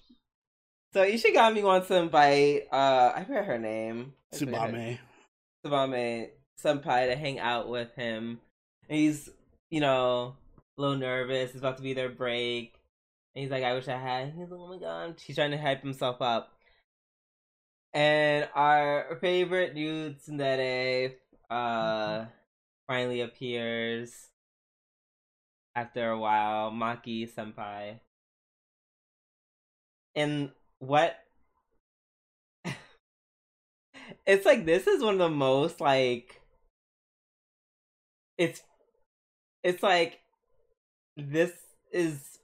[0.92, 4.14] So Ishigami wants him by uh I forget her name.
[4.32, 4.98] I forget her- Tsubame.
[5.64, 6.28] Tsubame
[6.62, 8.40] senpai to hang out with him.
[8.88, 9.28] And he's,
[9.70, 10.34] you know,
[10.76, 11.50] a little nervous.
[11.50, 12.74] It's about to be their break.
[13.34, 14.32] And he's like, I wish I had.
[14.36, 15.20] He's like, oh my god.
[15.24, 16.52] He's trying to hype himself up.
[17.92, 21.14] And our favorite dude, Tsundere,
[21.50, 22.26] uh,
[22.90, 24.30] finally appears
[25.76, 26.72] after a while.
[26.72, 28.00] Maki senpai.
[30.16, 30.50] And
[30.80, 31.16] what
[34.26, 36.40] it's like this is one of the most like
[38.36, 38.60] it's
[39.62, 40.18] it's like
[41.16, 41.52] this
[41.92, 42.40] is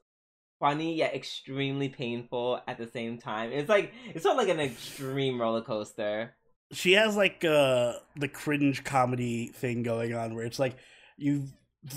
[0.60, 3.50] funny yet extremely painful at the same time.
[3.50, 6.36] It's like it's not like an extreme roller coaster.
[6.72, 10.76] She has like uh the cringe comedy thing going on where it's like
[11.16, 11.44] you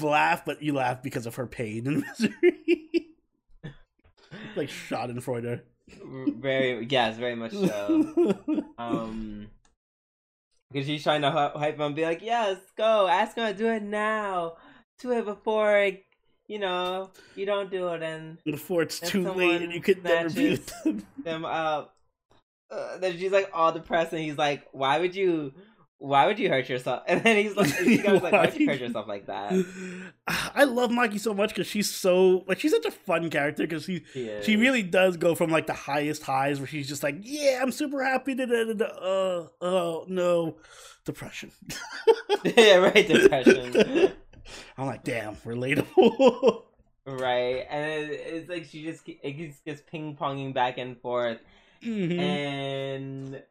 [0.01, 3.07] laugh but you laugh because of her pain and misery.
[4.55, 5.61] like Schadenfreude.
[6.37, 8.35] Very yes, very much so.
[8.77, 9.47] Um
[10.71, 13.07] because she's trying to hype him and be like, "Yes, go.
[13.07, 14.57] Ask him to do it now.
[14.99, 15.91] Do it before
[16.47, 20.29] you know you don't do it and Before it's too late and you could never
[20.29, 21.05] beat them.
[21.23, 21.95] them up."
[22.71, 25.53] Uh, then she's like all depressed, and he's like, "Why would you?
[25.97, 28.67] Why would you hurt yourself?" And then he's like, "She goes like, why would you
[28.67, 29.51] hurt yourself like that?"
[30.27, 33.85] I love Maki so much because she's so like she's such a fun character because
[33.85, 37.15] she She, she really does go from like the highest highs where she's just like
[37.21, 40.57] yeah I'm super happy da, da, da, da, uh oh no
[41.05, 41.51] depression
[42.43, 43.07] yeah, right.
[43.07, 44.13] Depression.
[44.77, 46.63] I'm like damn relatable
[47.05, 51.39] right, and it, it's like she just it keeps just ping ponging back and forth,
[51.81, 52.19] Mhm.
[52.19, 53.43] and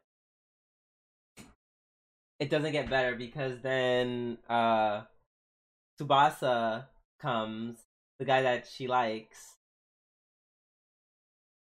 [2.38, 5.02] it doesn't get better because then uh
[5.98, 6.86] Tsubasa
[7.18, 7.78] comes,
[8.18, 9.56] the guy that she likes,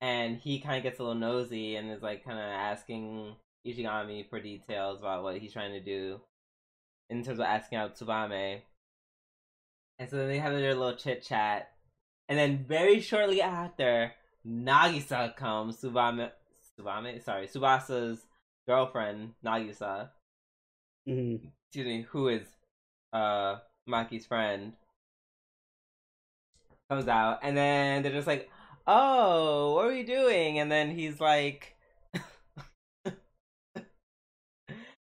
[0.01, 4.29] and he kind of gets a little nosy and is like kind of asking Ishigami
[4.29, 6.19] for details about what he's trying to do
[7.09, 8.61] in terms of asking out Tsubame.
[9.99, 11.71] And so then they have their little chit chat,
[12.29, 14.13] and then very shortly after,
[14.45, 16.31] Nagisa comes, Tsubame,
[16.79, 18.25] Tsubame, sorry, Tsubasa's
[18.67, 20.09] girlfriend, Nagisa,
[21.07, 21.51] Mhm.
[21.67, 22.43] excuse me, who is
[23.13, 24.73] uh Maki's friend,
[26.89, 28.49] comes out, and then they're just like,
[28.85, 31.75] "Oh, what are we doing?" And then he's like,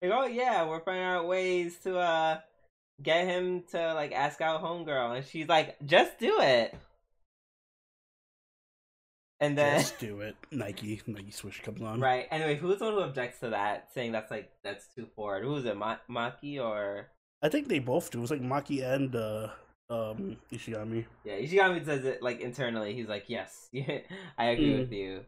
[0.02, 2.40] "Like, oh yeah, we're finding out ways to uh
[3.02, 6.74] get him to like ask out homegirl," and she's like, "Just do it."
[9.40, 10.34] And then Just do it.
[10.50, 12.00] Nike, Nike swoosh comes on.
[12.00, 12.26] Right.
[12.30, 15.44] Anyway, who's the one who objects to that, saying that's like that's too forward?
[15.44, 17.06] Who is it, Ma- Maki or?
[17.40, 18.18] I think they both do.
[18.18, 19.48] It was like Maki and uh,
[19.90, 21.04] um, Ishigami.
[21.24, 22.94] Yeah, Ishigami says it like internally.
[22.94, 23.68] He's like, "Yes,
[24.36, 24.78] I agree Mm.
[24.80, 25.24] with you."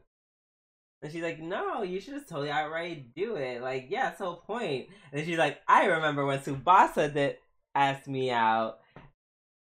[1.02, 3.62] And she's like, "No, you should just totally outright do it.
[3.62, 7.36] Like, yeah, the whole point." And she's like, "I remember when Tsubasa did
[7.76, 8.80] asked me out,"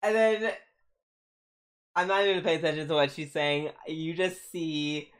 [0.03, 0.53] and then
[1.97, 3.71] I'm not even paying attention to what she's saying.
[3.87, 5.11] You just see,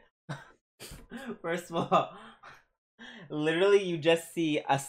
[1.41, 2.13] first of all,
[3.29, 4.79] literally, you just see a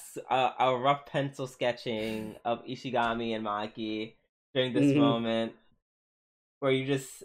[0.58, 4.14] a rough pencil sketching of Ishigami and Maki
[4.54, 4.94] during this Mhm.
[4.94, 5.52] moment,
[6.60, 7.24] where you just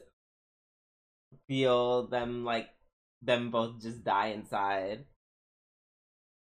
[1.47, 2.69] feel them like
[3.21, 5.05] them both just die inside.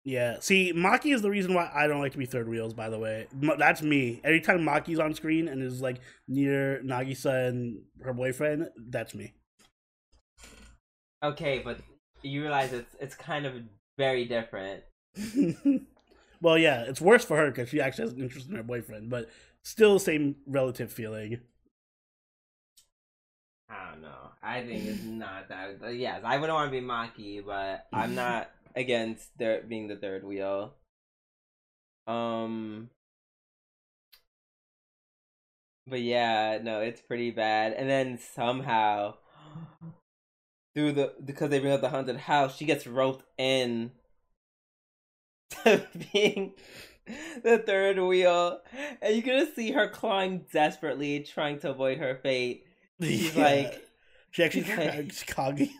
[0.04, 0.36] Yeah.
[0.40, 2.74] See, Maki is the reason why I don't like to be third wheels.
[2.74, 3.26] By the way,
[3.58, 4.20] that's me.
[4.22, 9.32] Every time Maki's on screen and is like near Nagisa and her boyfriend, that's me.
[11.22, 11.78] Okay, but
[12.22, 13.54] you realize it's it's kind of
[13.96, 14.82] very different.
[16.42, 19.08] well, yeah, it's worse for her because she actually has an interest in her boyfriend,
[19.08, 19.30] but
[19.62, 21.40] still, same relative feeling.
[23.70, 24.30] I don't know.
[24.42, 25.96] I think it's not that.
[25.96, 30.24] Yes, I wouldn't want to be Maki, but I'm not against there being the third
[30.24, 30.74] wheel.
[32.06, 32.90] Um.
[35.86, 37.72] But yeah, no, it's pretty bad.
[37.72, 39.16] And then somehow,
[40.74, 43.92] through the because they bring up the haunted house, she gets roped in
[45.64, 46.54] to being
[47.42, 48.60] the third wheel,
[49.02, 52.64] and you're gonna see her clawing desperately, trying to avoid her fate.
[53.00, 53.34] She's Yeah.
[53.36, 53.82] like,
[54.30, 55.70] she actually she's like-.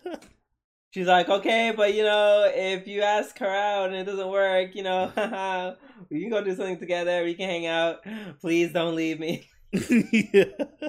[0.94, 4.76] She's like, okay, but you know, if you ask her out and it doesn't work,
[4.76, 5.10] you know,
[6.08, 7.24] we can go do something together.
[7.24, 8.04] We can hang out.
[8.40, 9.48] Please don't leave me.
[9.72, 10.44] yeah.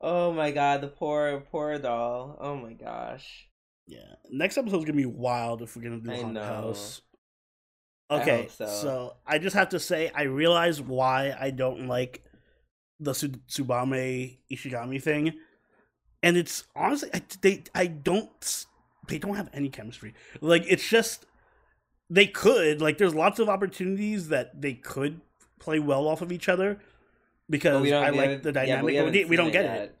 [0.00, 2.36] Oh my god, the poor, poor doll.
[2.38, 3.46] Oh my gosh.
[3.86, 4.00] Yeah.
[4.30, 7.00] Next episode's gonna be wild if we're gonna do I haunted house.
[8.10, 8.66] Okay, hope so.
[8.66, 9.16] so.
[9.26, 12.22] I just have to say I realize why I don't like
[13.00, 15.32] the Su- Tsubame Ishigami thing,
[16.22, 18.66] and it's honestly I, they I don't
[19.08, 20.14] they don't have any chemistry.
[20.40, 21.26] Like it's just
[22.10, 25.20] they could like there's lots of opportunities that they could
[25.58, 26.78] play well off of each other
[27.48, 28.84] because I like the yeah, dynamic.
[28.84, 29.80] we but we, we don't get yet.
[29.80, 29.96] it.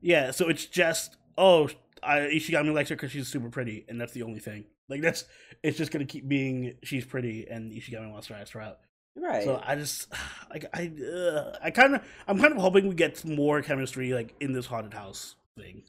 [0.00, 1.68] Yeah, so it's just oh,
[2.02, 4.64] I, Ishigami likes her because she's super pretty, and that's the only thing.
[4.88, 5.24] Like that's
[5.62, 8.78] it's just gonna keep being she's pretty, and Ishigami wants to ask her out.
[9.16, 9.44] Right.
[9.44, 10.08] So I just
[10.50, 14.34] like I uh, I kind of I'm kind of hoping we get more chemistry like
[14.40, 15.82] in this haunted house thing.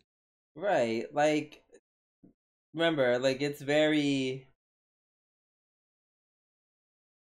[0.56, 1.06] right.
[1.13, 1.62] Like,
[2.77, 4.47] remember, like, it's very.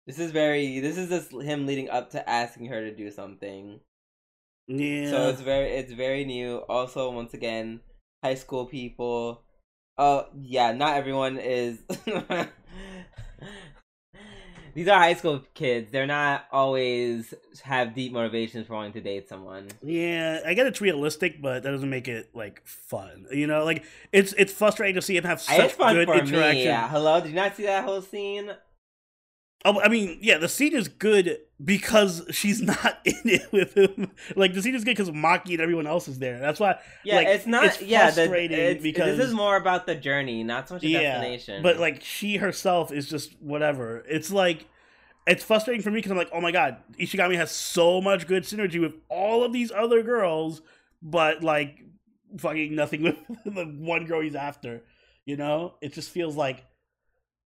[0.06, 0.80] This is very.
[0.80, 3.80] This is just him leading up to asking her to do something.
[4.68, 5.10] Yeah.
[5.10, 6.58] So it's very it's very new.
[6.68, 7.80] Also, once again,
[8.22, 9.42] high school people.
[9.98, 11.82] Oh yeah, not everyone is.
[14.76, 15.90] These are high school kids.
[15.90, 19.68] They're not always have deep motivations for wanting to date someone.
[19.82, 23.24] yeah, I get it's realistic, but that doesn't make it like fun.
[23.32, 26.40] You know, like it's it's frustrating to see him have such good interaction.
[26.40, 26.64] me.
[26.64, 26.90] Yeah.
[26.90, 28.50] Hello, did you not see that whole scene?
[29.68, 34.12] Oh, I mean, yeah, the scene is good because she's not in it with him.
[34.36, 36.38] Like the scene is good because Maki and everyone else is there.
[36.38, 36.78] That's why.
[37.04, 37.64] Yeah, Like, it's not.
[37.64, 40.84] it's yeah, the, frustrating it's, because- this is more about the journey, not so much
[40.84, 41.62] a Yeah, destination.
[41.62, 44.04] but like she herself is just whatever.
[44.08, 44.66] It's like
[45.26, 48.44] it's frustrating for me because I'm like, oh my god, Ishigami has so much good
[48.44, 50.62] synergy with all of these other girls,
[51.02, 51.80] but like
[52.38, 54.84] fucking nothing with the one girl he's after.
[55.24, 56.64] You know, it just feels like,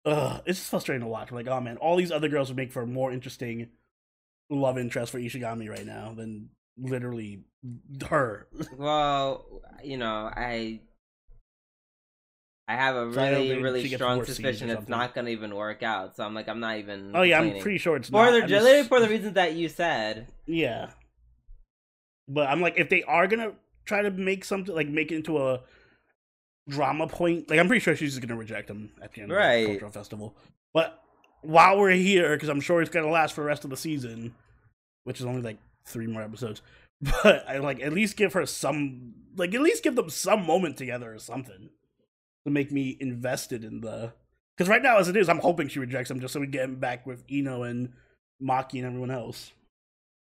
[0.06, 1.30] ugh, it's just frustrating to watch.
[1.30, 3.70] I'm like, oh man, all these other girls would make for a more interesting
[4.50, 7.43] love interest for Ishigami right now than literally
[8.10, 8.47] her.
[8.78, 9.45] Well,
[9.84, 10.80] you know, I
[12.68, 15.56] I have a So really, really strong more scenes or suspicion it's not gonna even
[15.56, 16.16] work out.
[16.16, 17.12] So I'm like, I'm not even.
[17.16, 18.32] oh yeah, I'm pretty sure it's for not.
[18.32, 20.28] the just- literally for the reasons that you said.
[20.45, 20.91] Yeah.
[22.28, 23.54] But I'm like, if they are gonna
[23.86, 25.62] try to make something like make it into a
[26.70, 29.38] drama point, like I'm pretty sure she's just gonna reject him at the end of
[29.38, 30.36] the cultural festival.
[30.74, 31.01] But
[31.41, 34.36] while we're here, because I'm sure it's gonna last for the rest of the season,
[35.03, 36.61] which is only like three more episodes.
[37.01, 40.76] But I like at least give her some, like at least give them some moment
[40.76, 41.70] together or something
[42.45, 44.11] to make me invested in the.
[44.57, 46.65] Because right now, as it is, I'm hoping she rejects him just so we get
[46.65, 47.93] him back with Iino and
[48.43, 49.53] Maki and everyone else.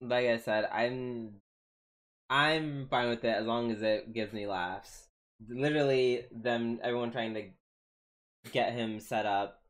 [0.02, 1.36] like I said, I'm
[2.30, 5.03] I'm fine with it as long as it gives me laughs.
[5.50, 7.44] Literally, them everyone trying to
[8.52, 9.62] get him set up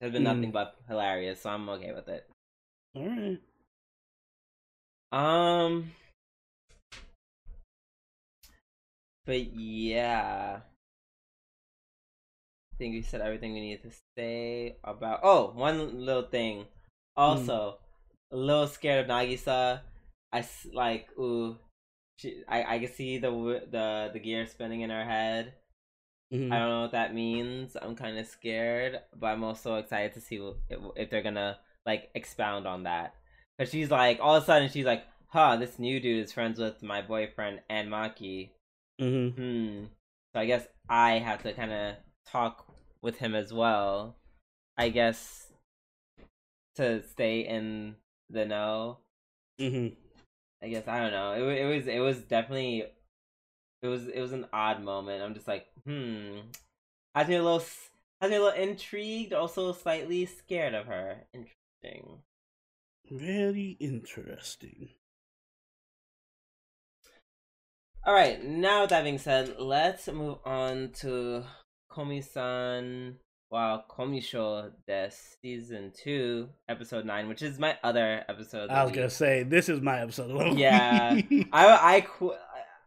[0.00, 0.34] has been Mm.
[0.36, 2.28] nothing but hilarious, so I'm okay with it.
[2.94, 3.40] All right.
[5.12, 5.92] Um,
[9.24, 10.60] but yeah,
[12.72, 15.20] I think we said everything we needed to say about.
[15.22, 16.66] Oh, one little thing.
[17.16, 17.78] Also,
[18.30, 19.80] a little scared of Nagisa.
[20.32, 21.56] I s- like ooh,
[22.16, 22.42] she.
[22.48, 23.30] I I can see the
[23.70, 25.54] the the gear spinning in her head.
[26.32, 26.52] Mhm.
[26.52, 27.76] I don't know what that means.
[27.80, 30.36] I'm kind of scared, but I'm also excited to see
[30.68, 33.14] if, if they're gonna like expound on that.
[33.58, 36.58] Cause she's like, all of a sudden she's like, "Huh, this new dude is friends
[36.58, 38.50] with my boyfriend and Maki."
[39.00, 39.34] Mhm.
[39.34, 39.84] Hmm.
[40.34, 41.96] So I guess I have to kind of
[42.26, 42.66] talk
[43.02, 44.16] with him as well.
[44.76, 45.52] I guess
[46.74, 47.96] to stay in
[48.28, 48.98] the know.
[49.60, 49.96] Mhm.
[50.62, 51.32] I guess I don't know.
[51.32, 52.84] It, it was it was definitely
[53.82, 55.22] it was it was an odd moment.
[55.22, 56.38] I'm just like, hmm.
[57.14, 57.90] Has me a little s-
[58.20, 61.26] has me a little intrigued, also slightly scared of her.
[61.32, 62.22] Interesting.
[63.10, 64.90] Very interesting.
[68.04, 68.42] All right.
[68.42, 71.44] Now with that being said, let's move on to
[71.90, 73.16] Komi-san.
[73.50, 78.70] Wow, Komisho des season two, episode nine, which is my other episode.
[78.70, 80.58] I was gonna say this is my episode.
[80.58, 81.20] Yeah.
[81.52, 82.06] I I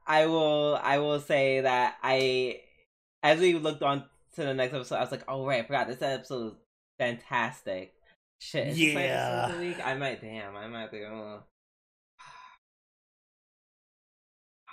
[0.05, 2.59] I will I will say that I
[3.23, 4.03] as we looked on
[4.35, 6.53] to the next episode, I was like, oh right, I forgot this episode was
[6.97, 7.93] fantastic.
[8.39, 9.85] Shit, is this my episode of the week?
[9.87, 11.03] I might damn, I might be.
[11.05, 11.39] Oh.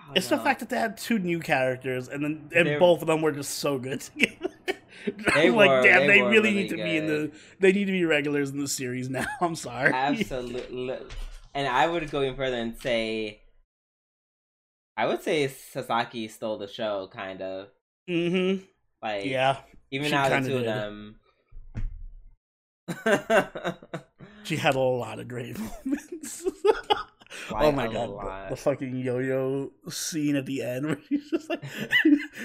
[0.09, 3.01] Oh, it's the fact that they had two new characters, and then and They- both
[3.01, 4.51] of them were just so good together.
[5.35, 7.31] They like, were- damn, they they, really need to be in the.
[7.61, 9.27] They need to be regulars in the series now.
[9.41, 9.93] I'm sorry.
[9.93, 10.99] absolutely,
[11.55, 13.41] and I would go even further and say,
[14.97, 17.69] I would say Sasaki stole the show, kind of
[18.09, 18.65] mm-hmm.
[19.03, 19.59] like Yeah,
[19.91, 21.17] even out of the two of them.
[24.45, 26.45] she had a lot of great moments.
[27.51, 31.63] Oh my god, the, the fucking yo-yo scene at the end where she's just like,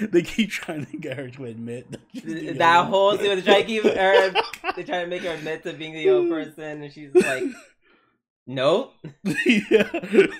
[0.10, 3.36] they keep trying to get her to admit that, she's the that whole thing where
[3.36, 4.32] they try to keep her,
[4.76, 7.44] they try to make her admit to being the old person, and she's like,
[8.46, 8.94] "Nope."
[9.46, 9.88] yeah.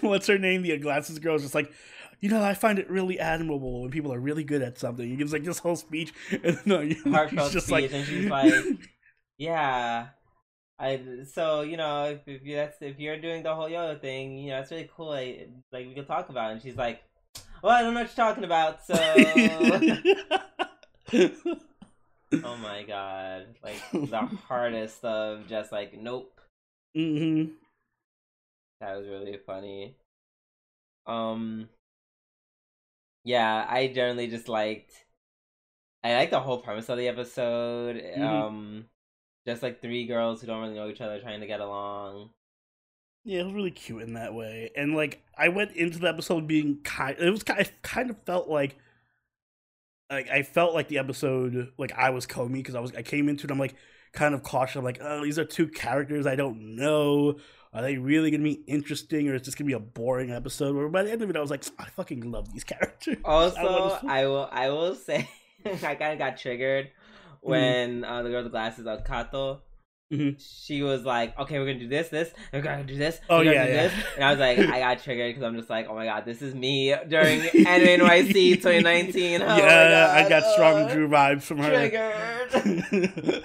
[0.00, 0.62] What's her name?
[0.62, 1.72] The glasses girl is just like,
[2.20, 5.08] you know, I find it really admirable when people are really good at something.
[5.08, 7.02] He gives like this whole speech, and no, he's
[7.52, 8.54] just speech, like, and she's like,
[9.38, 10.08] Yeah,
[10.78, 11.00] I.
[11.32, 14.50] So you know, if, if you that's if you're doing the whole yo thing, you
[14.50, 15.08] know, it's really cool.
[15.10, 16.50] Like, like we could talk about.
[16.50, 16.52] it.
[16.54, 17.02] And she's like,
[17.62, 18.94] "Well, I don't know what you're talking about." So,
[22.44, 26.40] oh my god, like the hardest of just like, nope.
[26.94, 27.44] hmm
[28.80, 29.96] That was really funny.
[31.06, 31.68] Um
[33.24, 34.92] Yeah, I generally just liked
[36.04, 37.96] I like the whole premise of the episode.
[37.96, 38.22] Mhm.
[38.22, 38.84] Um
[39.46, 42.30] just like three girls who don't really know each other trying to get along.
[43.24, 46.46] Yeah, it was really cute in that way, and like I went into the episode
[46.48, 47.16] being kind.
[47.18, 47.60] It was kind.
[47.60, 48.76] I kind of felt like,
[50.10, 52.92] like I felt like the episode, like I was Komi because I was.
[52.94, 53.50] I came into it.
[53.50, 53.74] I'm like
[54.12, 54.76] kind of cautious.
[54.76, 57.36] I'm like, oh, these are two characters I don't know.
[57.72, 60.74] Are they really gonna be interesting, or is this gonna be a boring episode?
[60.74, 63.18] But by the end of it, I was like, I fucking love these characters.
[63.24, 65.28] Also, wanna- I will I will say
[65.64, 66.90] I kinda got triggered
[67.42, 69.62] when uh, the girl with the glasses, uh, Kato,
[70.12, 70.36] Mhm.
[70.38, 73.52] she was like, "Okay, we're gonna do this, this, we're gonna do this, Oh, yeah,
[73.52, 73.66] yeah.
[73.88, 76.24] this," and I was like, I got triggered because I'm just like, "Oh my god,
[76.26, 81.42] this is me during Anime NYC 2019." Oh yeah, I got strong uh, Drew vibes
[81.44, 81.70] from her.
[81.70, 83.44] Triggered,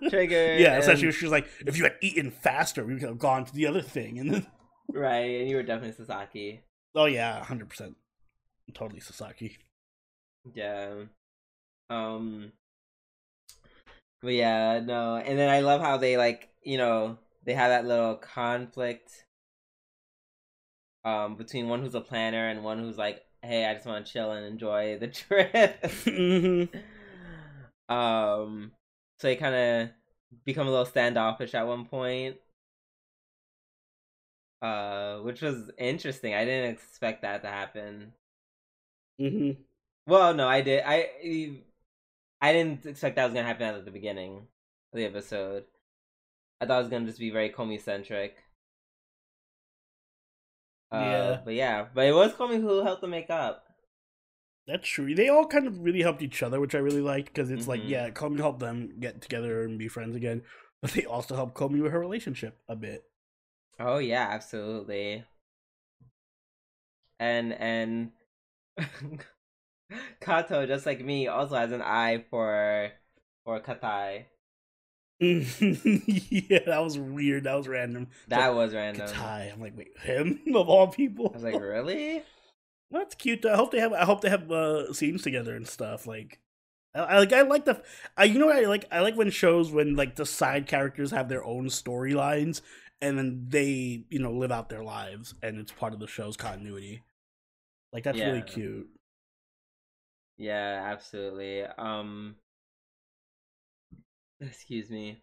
[0.10, 0.60] triggered.
[0.60, 3.44] yeah, especially and- she was like, if you had eaten faster, we could have gone
[3.44, 4.18] to the other thing.
[4.18, 4.46] And then,
[4.92, 6.60] right, and you were definitely Sasaki.
[6.94, 7.96] oh yeah, hundred percent,
[8.74, 9.58] totally Sasaki.
[10.54, 11.04] Yeah.
[11.88, 12.52] Um
[14.22, 15.16] But yeah, no.
[15.16, 19.24] And then I love how they like, you know, they have that little conflict
[21.04, 24.12] um between one who's a planner and one who's like, "Hey, I just want to
[24.12, 26.64] chill and enjoy the trip." hmm
[27.88, 28.72] um
[29.18, 29.90] so they kind of
[30.44, 32.36] become a little standoffish at one point.
[34.62, 36.34] Uh which was interesting.
[36.34, 38.12] I didn't expect that to happen.
[39.18, 39.50] hmm
[40.06, 40.82] Well, no, I did.
[40.86, 41.62] I
[42.40, 44.48] I didn't expect that was gonna happen at the beginning
[44.92, 45.64] of the episode.
[46.60, 48.36] I thought it was gonna just be very Komi centric.
[50.92, 51.40] Uh, Yeah.
[51.44, 53.66] but yeah, but it was Komi who helped them make up.
[54.66, 55.14] That's true.
[55.14, 57.80] They all kind of really helped each other, which I really liked because it's like,
[57.80, 57.88] Mhm.
[57.88, 60.44] yeah, Komi helped them get together and be friends again,
[60.80, 63.04] but they also helped Komi with her relationship a bit.
[63.78, 65.24] Oh yeah, absolutely.
[67.18, 68.12] And and
[70.20, 72.90] Kato, just like me, also has an eye for
[73.44, 74.24] for Katai.
[75.20, 77.44] yeah, that was weird.
[77.44, 78.08] That was random.
[78.28, 79.06] That was random.
[79.06, 79.52] Katai.
[79.52, 81.28] I'm like, wait, him of all people.
[81.28, 82.22] I was like, really?
[82.90, 83.44] That's cute.
[83.44, 83.92] I hope they have.
[83.92, 86.06] I hope they have uh, scenes together and stuff.
[86.06, 86.40] Like,
[86.94, 87.32] I, I like.
[87.32, 87.82] I like the.
[88.16, 88.86] I you know what I like.
[88.90, 92.62] I like when shows when like the side characters have their own storylines
[93.02, 96.36] and then they you know live out their lives and it's part of the show's
[96.36, 97.02] continuity.
[97.92, 98.30] Like that's Yeah.
[98.30, 98.88] really cute.
[100.40, 101.62] Yeah, absolutely.
[101.64, 102.36] Um
[104.40, 105.22] excuse me.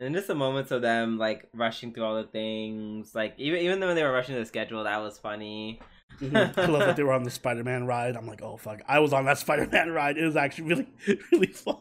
[0.00, 3.80] And just the moments of them like rushing through all the things, like even even
[3.80, 5.80] when they were rushing the schedule, that was funny.
[6.20, 6.58] Mhm.
[6.58, 8.16] I love that they were on the Spider-Man ride.
[8.16, 10.18] I'm like, oh fuck, I was on that Spider-Man ride.
[10.18, 10.88] It was actually really,
[11.32, 11.78] really fun.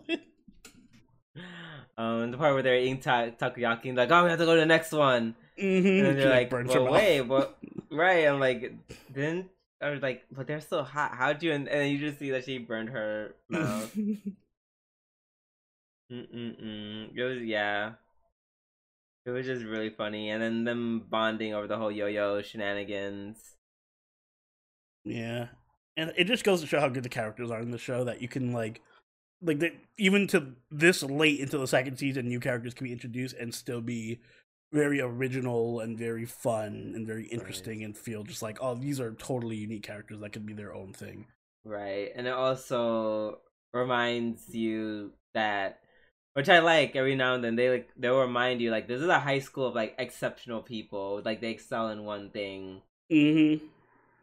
[1.97, 4.55] Um, the part where they're eating ta- takoyaki, and like, oh, we have to go
[4.55, 5.87] to the next one, Mm-hmm.
[5.87, 7.59] and then they're like, burns well, wait, what?
[7.91, 8.25] Right?
[8.25, 8.73] I'm like,
[9.13, 9.49] didn't
[9.83, 11.13] I was like, but they're so hot.
[11.13, 11.51] How'd you?
[11.51, 13.93] And, and you just see that she burned her mouth.
[16.11, 17.09] Mm-mm-mm.
[17.15, 17.93] It was yeah.
[19.25, 23.37] It was just really funny, and then them bonding over the whole yo-yo shenanigans.
[25.05, 25.47] Yeah,
[25.97, 28.21] and it just goes to show how good the characters are in the show that
[28.21, 28.81] you can like,
[29.41, 33.35] like that even to this late into the second season, new characters can be introduced
[33.35, 34.19] and still be
[34.73, 39.13] very original and very fun and very interesting and feel just like oh these are
[39.13, 41.27] totally unique characters that could be their own thing.
[41.65, 43.39] Right, and it also
[43.73, 45.79] reminds you that,
[46.33, 47.55] which I like every now and then.
[47.55, 51.21] They like they'll remind you like this is a high school of like exceptional people.
[51.23, 53.65] Like they excel in one thing, Mm-hmm.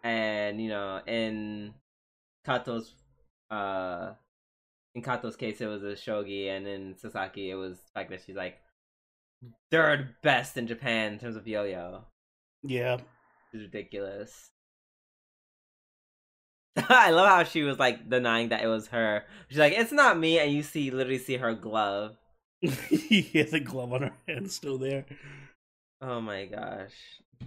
[0.03, 1.73] and you know in
[2.45, 2.93] Kato's
[3.51, 4.13] uh
[4.95, 8.23] in Kato's case it was a shogi, and in Sasaki it was the fact that
[8.27, 8.59] she's like
[9.71, 12.05] third best in Japan in terms of yo-yo.
[12.63, 12.99] Yeah.
[13.53, 14.51] It's ridiculous.
[16.89, 19.25] I love how she was like denying that it was her.
[19.49, 22.17] She's like, "It's not me," and you see literally see her glove.
[22.63, 25.05] yeah, the glove on her hand still there.
[26.01, 26.93] Oh my gosh.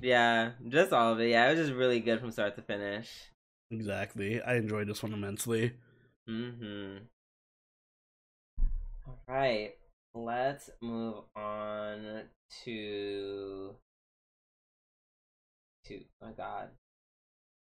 [0.01, 1.29] Yeah, just all of it.
[1.29, 3.09] Yeah, it was just really good from start to finish.
[3.71, 4.41] Exactly.
[4.41, 5.73] I enjoyed this one immensely.
[6.29, 7.05] Mm-hmm.
[9.07, 9.73] All right,
[10.13, 12.23] let's move on
[12.63, 13.75] to
[15.85, 16.69] to oh my god,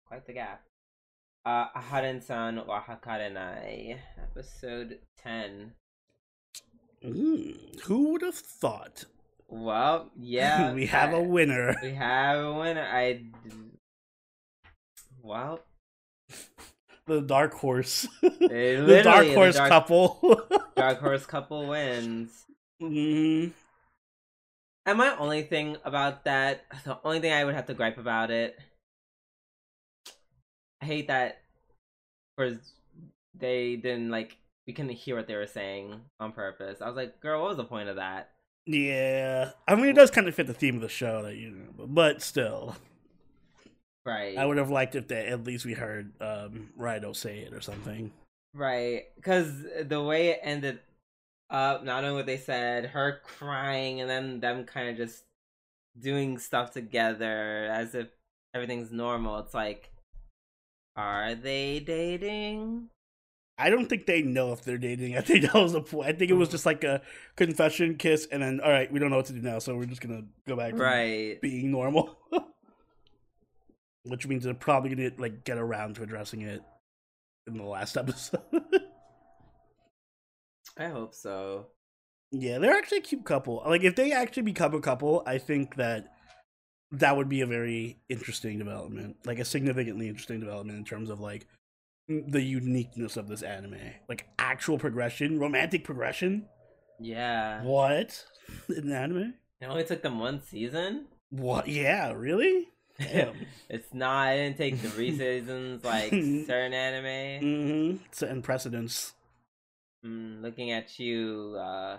[0.07, 0.63] quite the gap.
[1.45, 5.73] Uh, Haren-san wa Hakarenai, episode ten.
[7.03, 9.05] Mm, who would have thought?
[9.47, 11.75] Well, yeah, we have a winner.
[11.81, 12.87] We have a winner.
[12.91, 13.25] I.
[15.21, 15.59] Well,
[17.07, 18.07] The dark horse.
[18.21, 20.41] the dark horse dark, couple.
[20.75, 22.45] dark horse couple wins.
[22.81, 23.51] mm,
[24.85, 28.31] And my only thing about that, the only thing I would have to gripe about
[28.31, 28.57] it,
[30.81, 31.41] I hate that
[32.37, 32.57] for
[33.37, 34.37] they didn't like
[34.67, 36.81] we couldn't hear what they were saying on purpose.
[36.81, 38.31] I was like, girl, what was the point of that?
[38.65, 39.51] yeah.
[39.67, 41.65] I mean, it does kind of fit the theme of the show, that you know,
[41.77, 42.75] but, but still,
[44.05, 44.37] Right.
[44.37, 46.69] I would have liked if that at least we heard um,
[47.13, 48.11] say it or something.
[48.53, 49.51] Right, because
[49.83, 50.79] the way it ended
[51.49, 55.23] up, not knowing what they said, her crying, and then them kind of just
[55.99, 58.07] doing stuff together as if
[58.53, 59.39] everything's normal.
[59.39, 59.91] It's like,
[60.95, 62.89] are they dating?
[63.57, 65.17] I don't think they know if they're dating.
[65.17, 66.07] I think that was the point.
[66.07, 67.01] I think it was just like a
[67.35, 69.85] confession kiss, and then all right, we don't know what to do now, so we're
[69.85, 71.41] just gonna go back to Right.
[71.41, 72.17] being normal.
[74.05, 76.61] Which means they're probably gonna like get around to addressing it
[77.47, 78.41] in the last episode.
[80.77, 81.67] I hope so.
[82.31, 83.63] yeah, they're actually a cute couple.
[83.65, 86.11] Like if they actually become a couple, I think that
[86.91, 91.19] that would be a very interesting development, like a significantly interesting development in terms of
[91.19, 91.47] like
[92.07, 93.77] the uniqueness of this anime,
[94.07, 96.45] like actual progression, romantic progression.
[96.99, 97.63] Yeah.
[97.63, 98.23] What
[98.69, 99.33] in anime?
[99.61, 101.05] It only took them one season?
[101.29, 101.67] What?
[101.67, 102.67] Yeah, really?
[102.99, 103.35] Damn.
[103.69, 107.43] it's not, I didn't take three seasons like certain anime.
[107.45, 107.97] mm-hmm.
[108.11, 109.13] Setting precedents.
[110.05, 111.97] Mm, looking at you, uh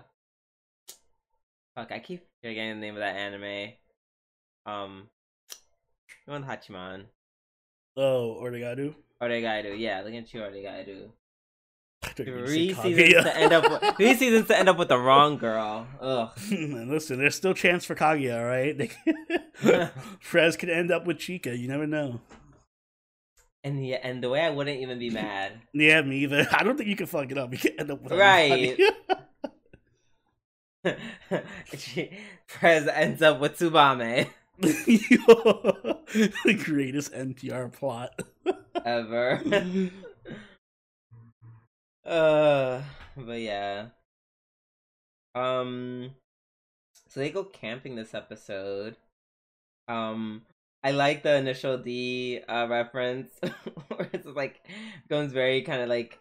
[1.75, 3.73] fuck, I keep forgetting the name of that anime.
[4.65, 5.09] Um
[6.27, 7.05] the one Hachiman.
[7.97, 8.95] Oh, Origadu.
[9.23, 11.09] Oregairu, yeah, looking at you, Oregairu.
[12.03, 15.87] Three seasons to end up with three seasons to end up with the wrong girl.
[16.01, 16.31] Ugh.
[16.51, 19.91] Man, Listen, there's still chance for Kaguya, right?
[20.23, 21.59] Prez could end up with Chika.
[21.59, 22.21] You never know.
[23.65, 25.53] And the and the way I wouldn't even be mad.
[25.75, 26.47] Yeah, me either.
[26.53, 27.53] I don't think you can fuck it up.
[27.53, 28.79] You can end up with Right.
[32.49, 34.29] Prez ends up with Tsubame.
[34.59, 35.99] the
[36.65, 38.21] greatest NTR plot
[38.85, 39.43] ever.
[42.07, 42.83] Uh,
[43.17, 43.87] but yeah.
[45.35, 46.13] Um,
[47.09, 48.97] so they go camping this episode.
[49.89, 50.43] Um,
[50.83, 53.33] I like the initial D uh, reference
[53.89, 54.67] where it's like
[55.09, 56.19] goes very kind of like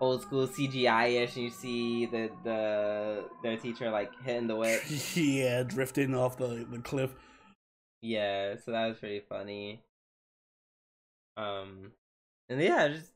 [0.00, 4.82] old school CGI ish, and you see the the their teacher like hitting the whip.
[5.14, 7.14] yeah, drifting off the the cliff.
[8.00, 9.82] Yeah, so that was pretty funny.
[11.36, 11.92] Um,
[12.48, 13.12] and yeah, just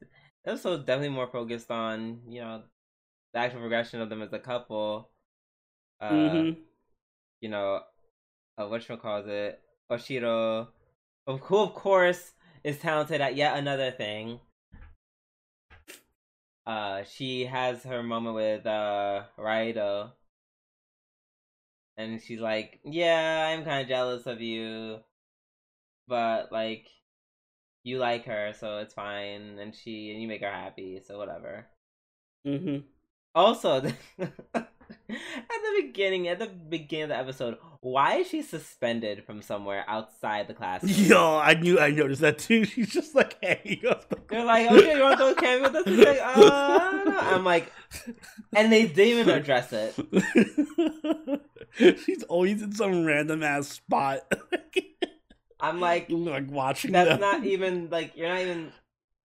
[0.47, 2.63] also definitely more focused on you know
[3.33, 5.11] the actual progression of them as a couple.
[6.01, 6.61] Uh, mm-hmm.
[7.41, 7.81] you know,
[8.59, 10.69] uh, what calls it, Oshiro,
[11.27, 12.33] who of course
[12.65, 14.41] is talented at yet another thing.
[16.67, 20.13] Uh, she has her moment with uh Raido,
[21.97, 24.99] and she's like, "Yeah, I'm kind of jealous of you,
[26.09, 26.89] but like,
[27.85, 31.67] you like her, so it's fine, and she and you make her happy, so whatever."
[32.47, 32.79] Mm-hmm.
[33.35, 39.41] Also, at the beginning, at the beginning of the episode, why is she suspended from
[39.41, 40.93] somewhere outside the classroom?
[40.95, 42.65] Yo, I knew I noticed that too.
[42.67, 43.81] She's just like, hey,
[44.29, 45.85] they're like, okay, you want to go camping with us?
[45.87, 47.73] She's like, uh, I'm like,
[48.55, 49.95] and they didn't even address it.
[52.05, 54.21] She's always in some random ass spot.
[55.63, 56.93] I'm like, like watching.
[56.93, 57.21] That's them.
[57.21, 58.73] not even like you're not even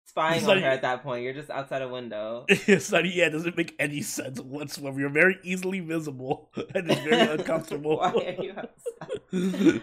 [0.05, 1.23] spying it's on her at that point.
[1.23, 2.45] You're just outside a window.
[2.49, 4.99] It's not, yeah, it doesn't make any sense whatsoever.
[4.99, 7.97] You're very easily visible and it's very uncomfortable.
[7.97, 9.81] Why are you outside?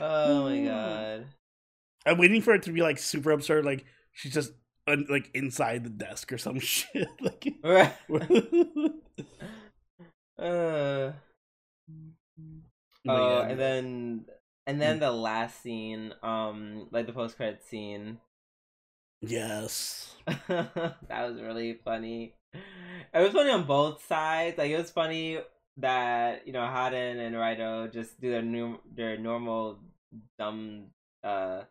[0.00, 1.26] oh my god.
[2.06, 4.52] I'm waiting for it to be like super absurd, like she's just
[4.86, 7.08] un- like inside the desk or some shit.
[7.20, 7.46] like
[10.38, 11.12] uh,
[13.08, 14.24] oh, and then
[14.66, 18.18] and then the last scene, um, like the post credit scene,
[19.26, 20.14] Yes.
[20.26, 22.34] that was really funny.
[22.52, 24.58] It was funny on both sides.
[24.58, 25.38] Like it was funny
[25.78, 29.80] that you know Haden and Raido just do their new their normal
[30.38, 30.86] dumb
[31.22, 31.62] uh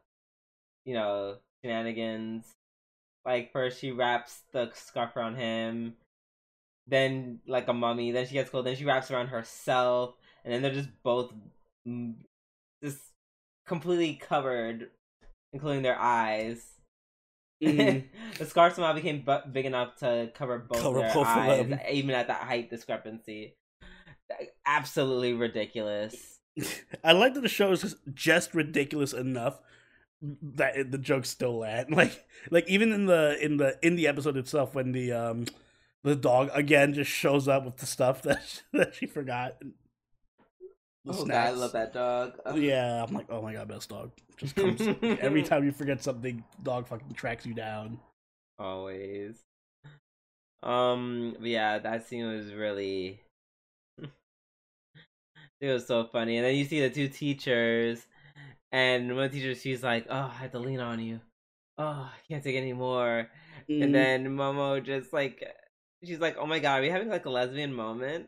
[0.86, 2.46] you know shenanigans.
[3.26, 5.96] Like first she wraps the scarf around him,
[6.88, 10.62] then like a mummy, then she gets cold, then she wraps around herself, and then
[10.62, 11.32] they're just both
[12.84, 13.00] just
[13.66, 14.90] completely covered,
[15.52, 16.64] including their eyes.
[17.64, 18.06] Mm.
[18.38, 22.12] the scar somehow became bu- big enough to cover both cover their both eyes, even
[22.12, 23.56] at that height discrepancy.
[24.66, 26.40] Absolutely ridiculous.
[27.04, 29.60] I like that the show is just ridiculous enough
[30.22, 31.92] that the jokes still land.
[31.92, 35.46] Like, like even in the in the in the episode itself, when the um
[36.04, 39.56] the dog again just shows up with the stuff that that she forgot
[41.08, 42.34] oh god, I love that dog.
[42.56, 44.12] Yeah, I'm like, oh my god, best dog.
[44.38, 48.00] Just comes every time you forget something, dog fucking tracks you down.
[48.58, 49.36] Always.
[50.62, 53.22] Um, yeah, that scene was really.
[55.62, 58.06] it was so funny, and then you see the two teachers,
[58.72, 61.20] and one teacher she's like, "Oh, I have to lean on you.
[61.78, 63.30] Oh, I can't take any more."
[63.70, 63.84] Mm-hmm.
[63.84, 65.44] And then Momo just like,
[66.04, 68.28] she's like, "Oh my god, are we having like a lesbian moment?"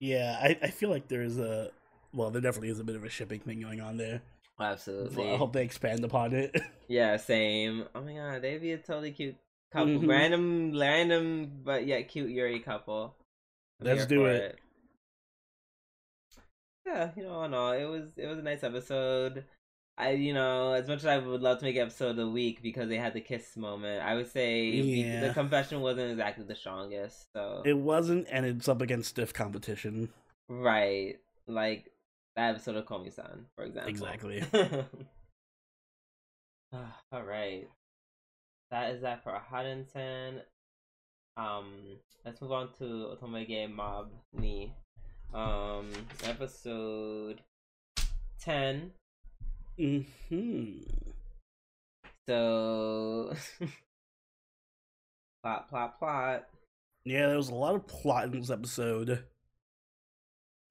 [0.00, 1.70] Yeah, I, I feel like there's a
[2.12, 4.22] well, there definitely is a bit of a shipping thing going on there.
[4.60, 5.32] Absolutely.
[5.32, 6.60] I hope they expand upon it.
[6.88, 7.84] yeah, same.
[7.94, 9.36] Oh my god, they'd be a totally cute
[9.72, 9.94] couple.
[9.94, 10.10] Mm-hmm.
[10.10, 13.14] Random, random, but yet cute Yuri couple.
[13.80, 14.36] I'm Let's do it.
[14.36, 14.58] it.
[16.86, 19.44] Yeah, you know, no, it was it was a nice episode.
[19.98, 22.62] I, you know, as much as I would love to make episode of the week
[22.62, 25.26] because they had the kiss moment, I would say yeah.
[25.26, 27.26] the confession wasn't exactly the strongest.
[27.34, 30.10] So it wasn't, and it's up against stiff competition.
[30.48, 31.16] Right,
[31.48, 31.90] like
[32.36, 33.90] that episode of Komi-san, for example.
[33.90, 34.44] Exactly.
[37.12, 37.68] All right,
[38.70, 40.42] that is that for Haden-san.
[41.36, 41.72] Um,
[42.24, 44.72] let's move on to Otomege Mob Ni.
[45.34, 45.90] Um,
[46.24, 47.40] episode
[48.40, 48.92] ten
[49.78, 50.00] Hmm.
[52.28, 53.32] So,
[55.42, 56.48] plot, plot, plot.
[57.04, 59.24] Yeah, there was a lot of plot in this episode.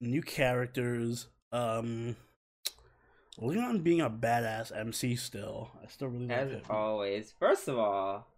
[0.00, 1.26] New characters.
[1.50, 2.16] Um,
[3.38, 5.70] Leon being a badass MC still.
[5.82, 6.38] I still really like.
[6.38, 6.62] As him.
[6.68, 7.32] always.
[7.40, 8.28] First of all,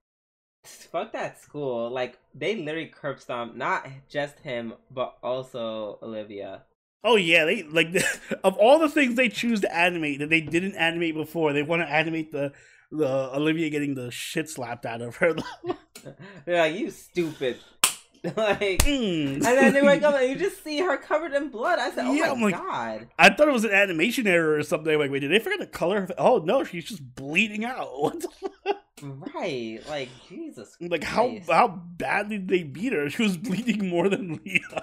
[0.65, 1.91] fuck that school.
[1.91, 6.63] Like they literally curb stomp not just him, but also Olivia.
[7.03, 7.89] Oh yeah, they like
[8.45, 11.83] of all the things they choose to animate that they didn't animate before, they want
[11.83, 12.53] to animate the
[12.93, 15.35] the Olivia getting the shit slapped out of her.
[16.45, 17.59] They're like, "You stupid."
[18.37, 19.37] like, Mm.
[19.37, 21.79] and then they wake up and you just see her covered in blood.
[21.79, 24.63] I said, "Oh Yeah, my like- god!" I thought it was an animation error or
[24.63, 24.99] something.
[24.99, 26.03] Like, wait, did they forget to color?
[26.03, 28.23] her- Oh no, she's just bleeding out.
[28.65, 28.77] The?
[29.03, 29.81] Right?
[29.89, 30.77] Like Jesus.
[30.81, 31.51] Like how Christ.
[31.51, 33.09] how badly did they beat her?
[33.09, 34.83] She was bleeding more than Leon.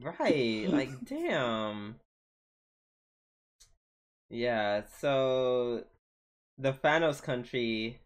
[0.00, 0.66] Right?
[0.68, 1.96] Like damn.
[4.30, 4.82] Yeah.
[5.00, 5.84] So
[6.58, 8.00] the Thanos country.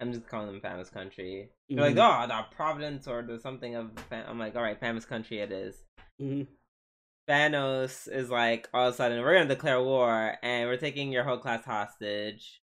[0.00, 1.50] I'm just calling them Thanos country.
[1.68, 2.24] They're like, Mhm.
[2.24, 3.94] oh, the Providence or the something of.
[4.08, 5.84] Than-" I'm like, all right, Thanos country it is.
[6.20, 6.46] Mhm.
[7.28, 11.24] Thanos is like, all of a sudden, we're gonna declare war, and we're taking your
[11.24, 12.62] whole class hostage.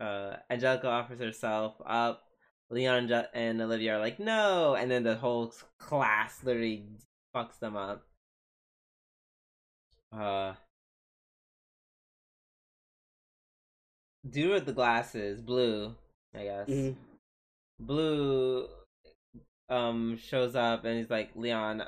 [0.00, 2.27] Uh, Angelica offers herself up.
[2.70, 6.84] Leon and, and Olivia are like, no, and then the whole class literally
[7.34, 8.04] fucks them up.
[10.12, 10.54] Uh,
[14.28, 15.94] dude with the glasses, blue,
[16.34, 16.68] I guess.
[16.68, 16.96] Mhm.
[17.80, 18.68] Blue
[19.68, 21.82] um shows up and he's like, Leon,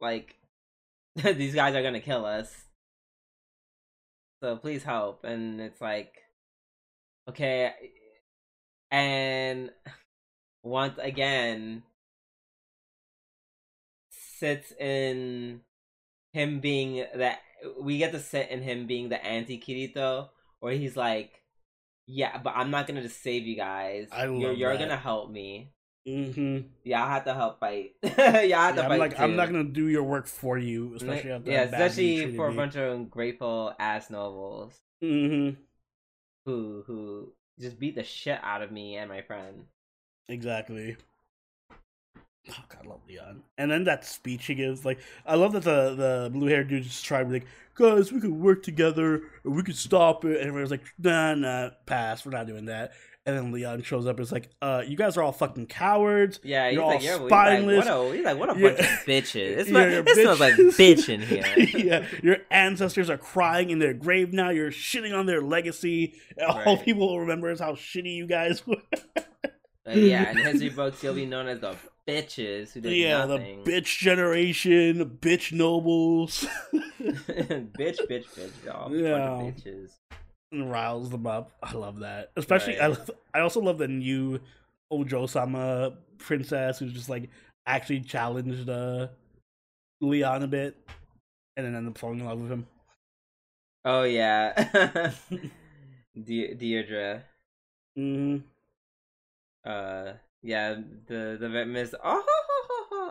[0.00, 0.36] like
[1.16, 2.64] these guys are gonna kill us.
[4.42, 5.24] So please help.
[5.24, 6.22] And it's like
[7.28, 7.72] okay
[8.90, 9.70] and
[10.62, 11.82] once again
[14.10, 15.60] sits in
[16.32, 17.40] him being that
[17.80, 20.28] we get to sit in him being the anti Kirito
[20.60, 21.42] where he's like
[22.06, 24.08] yeah, but I'm not gonna just save you guys.
[24.12, 24.80] I you're you're that.
[24.80, 25.72] gonna help me.
[26.06, 26.64] Mhm.
[26.84, 27.92] Yeah, I have to help fight.
[28.02, 29.00] yeah, I have Yeah, to I'm fight.
[29.00, 32.16] like, I'm not gonna do your work for you, especially after yeah, how badly you
[32.18, 35.56] especially for a bunch of ungrateful ass nobles Mhm.
[36.44, 39.64] who who just beat the shit out of me and my friend.
[40.28, 40.96] Exactly.
[42.48, 43.42] Oh God, I love Leon.
[43.58, 46.84] And then that speech he gives, like, I love that the the blue haired dude
[46.84, 50.38] just tried to be like, guys, we could work together, we could stop it.
[50.38, 52.92] And everyone's like, nah, nah, pass, we're not doing that.
[53.26, 56.38] And then Leon shows up and is like, uh, you guys are all fucking cowards.
[56.44, 57.84] Yeah, You're like, all yeah, he's like, spineless.
[57.86, 58.68] what a, he's like, what a Yeah.
[58.68, 59.34] bunch of bitches.
[59.34, 61.44] It's Yeah, like, it smells like bitch in here.
[61.76, 64.50] yeah, your ancestors are crying in their grave now.
[64.50, 66.14] You're shitting on their legacy.
[66.38, 66.84] And all Right.
[66.84, 68.76] people will remember is how shitty you guys were.
[69.84, 71.74] But yeah, in history books, you'll be known as the
[72.06, 73.64] bitches who did yeah, nothing.
[73.64, 76.46] the bitch generation, bitch nobles.
[77.00, 78.94] bitch, bitch, bitch, y'all.
[78.94, 79.50] Yeah.
[79.50, 79.90] Bitches.
[80.52, 81.52] And riles them up.
[81.62, 82.30] I love that.
[82.36, 82.98] Especially, I, Right.
[82.98, 84.40] love, I also love the new
[84.90, 87.28] Ojo Sama princess who's just like
[87.66, 89.08] actually challenged uh,
[90.00, 90.76] Leon a bit
[91.56, 92.66] and then ended up falling in love with him.
[93.84, 94.52] Oh yeah,
[96.24, 97.22] De- Deirdre.
[97.96, 98.38] hmm
[99.64, 100.74] Uh, yeah,
[101.06, 101.94] the the vet miss.
[102.02, 102.24] Oh,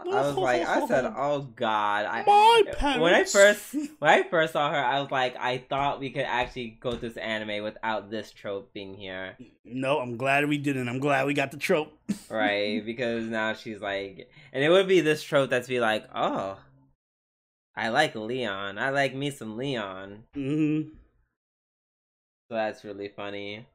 [0.07, 3.01] I was like, I said, oh god, I My parents.
[3.01, 6.23] when I first when I first saw her, I was like, I thought we could
[6.25, 10.87] actually go through this anime without this trope being here, No, I'm glad we didn't.
[10.89, 11.97] I'm glad we got the trope.
[12.29, 12.85] right?
[12.85, 16.57] because now she's like, and it would be this trope that's be like, oh,
[17.75, 20.81] I like Leon, I like me some Leon, hmm
[22.47, 23.65] so that's really funny.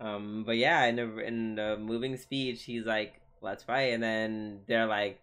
[0.00, 4.60] Um, but yeah, in the in the moving speech, he's like, "Let's fight," and then
[4.66, 5.20] they're like,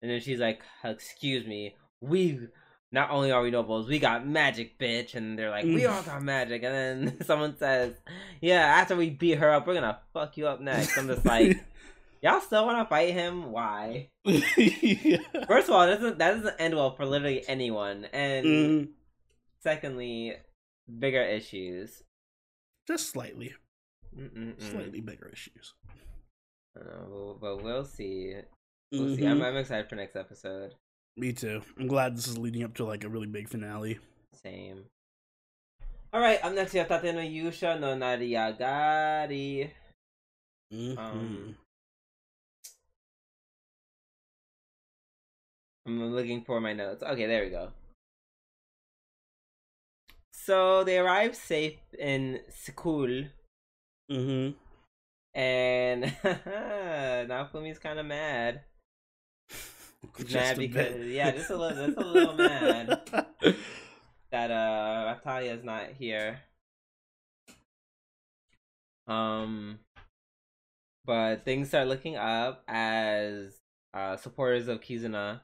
[0.00, 2.48] and then she's like, "Excuse me, we
[2.90, 6.22] not only are we nobles, we got magic, bitch," and they're like, "We all got
[6.22, 6.74] magic," and
[7.08, 7.94] then someone says,
[8.40, 11.64] "Yeah, after we beat her up, we're gonna fuck you up next." I'm just like,
[12.22, 13.50] y'all still want to fight him?
[13.52, 14.08] Why?
[14.24, 15.18] yeah.
[15.46, 18.88] First of all, that doesn't that doesn't end well for literally anyone, and Mhm.
[19.60, 20.34] secondly,
[20.98, 22.02] bigger issues.
[22.88, 23.54] Just slightly,
[24.16, 24.60] Mm-mm-mm.
[24.60, 25.74] slightly bigger issues.
[26.78, 28.34] Uh, but we'll see.
[28.90, 29.26] We'll see.
[29.26, 29.44] I'm, Mhm.
[29.44, 30.74] I'm excited for next episode.
[31.16, 31.62] Me too.
[31.78, 33.98] I'm glad this is leading up to like a really big finale.
[34.32, 34.86] Same.
[36.12, 36.42] All right.
[36.42, 39.70] Up next, we have Tate no Yusha no Nariagari.
[40.72, 40.96] Mhm.
[40.98, 41.56] Um,
[45.86, 47.02] I'm looking for my notes.
[47.02, 47.72] Okay, there we go.
[50.32, 53.24] So they arrive safe in school,
[54.10, 54.56] Mhm.
[55.34, 58.62] And Naofumi's kind of mad.
[60.18, 61.06] Just mad because bit.
[61.08, 63.00] yeah, just a little, just a little mad.
[64.30, 66.40] that uh Natalia's not here.
[69.06, 69.78] Um
[71.04, 73.60] but things start looking up as
[73.94, 75.40] uh supporters of Kizuna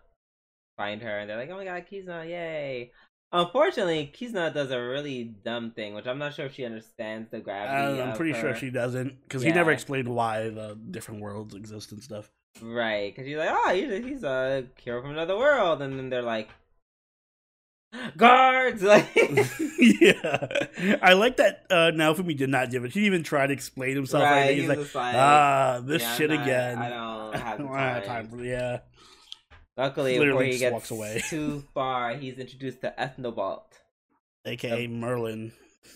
[0.76, 2.92] find her and they're like, Oh my god, Kizuna, yay.
[3.30, 7.40] Unfortunately, Kizuna does a really dumb thing, which I'm not sure if she understands the
[7.40, 8.00] gravity.
[8.00, 11.92] Uh, I'm pretty sure she doesn't because he never explained why the different worlds exist
[11.92, 12.30] and stuff.
[12.62, 16.08] Right, because you're like, oh, he's a, he's a hero from another world, and then
[16.08, 16.48] they're like,
[18.16, 19.06] guards like
[19.78, 20.48] yeah,
[21.02, 21.66] I like that.
[21.70, 22.92] Uh, Naofumi did not give it.
[22.92, 24.24] He even tried to explain himself.
[24.24, 26.78] Right, he's he like, like, ah, this yeah, shit not- again.
[26.78, 28.28] I don't have I don't have time.
[28.28, 28.78] for yeah.
[29.78, 31.22] Luckily, before he gets walks away.
[31.28, 33.62] too far, he's introduced to Ethnobalt.
[34.44, 35.52] aka Merlin.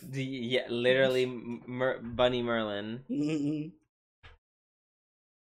[0.08, 1.26] The, yeah, literally
[1.66, 3.72] Mer- Bunny Merlin.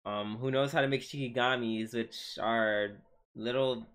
[0.06, 2.92] Um, who knows how to make shikigamis, which are
[3.36, 3.86] little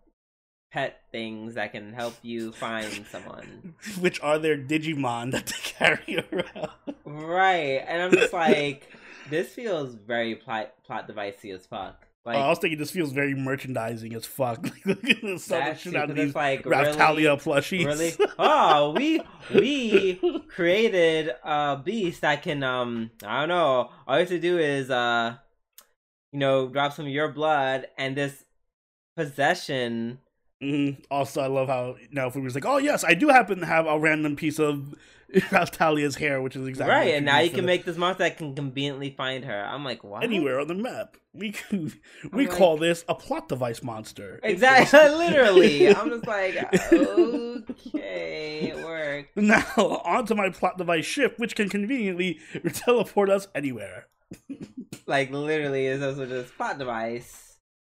[0.71, 3.75] pet things that can help you find someone.
[3.99, 6.69] Which are their Digimon that they carry around.
[7.07, 8.93] Right, and I'm just like,
[9.31, 12.08] this feels very plot plot devicey as fuck.
[12.29, 14.63] Like Oh, I was thinking this feels very merchandising as fuck.
[14.69, 17.87] Like, look at the that's shit out these like Raphtalia really, plushies.
[17.87, 18.13] really.
[18.39, 19.23] Oh, we
[19.55, 23.91] we created a beast that can um I don't know.
[24.07, 25.37] All you have to do is uh
[26.33, 28.45] you know drop some of your blood and this
[29.17, 30.19] possession
[30.63, 31.05] Mhm.
[31.09, 33.97] Also, I love how now was like, "Oh yes, I do happen to have a
[33.99, 34.93] random piece of
[35.51, 38.39] Raphtalia's hair, which is exactly right what and now you can make this monster that
[38.39, 41.17] can conveniently find her i'm like what anywhere on the map.
[41.35, 41.93] We can,
[42.33, 44.41] we I'm call this a plot device monster.
[44.43, 46.57] Exactly literally i'm just like
[46.93, 52.39] okay it worked now onto my plot device ship, which can conveniently
[52.73, 54.07] teleport us anywhere.
[55.07, 57.48] like literally is also just a plot device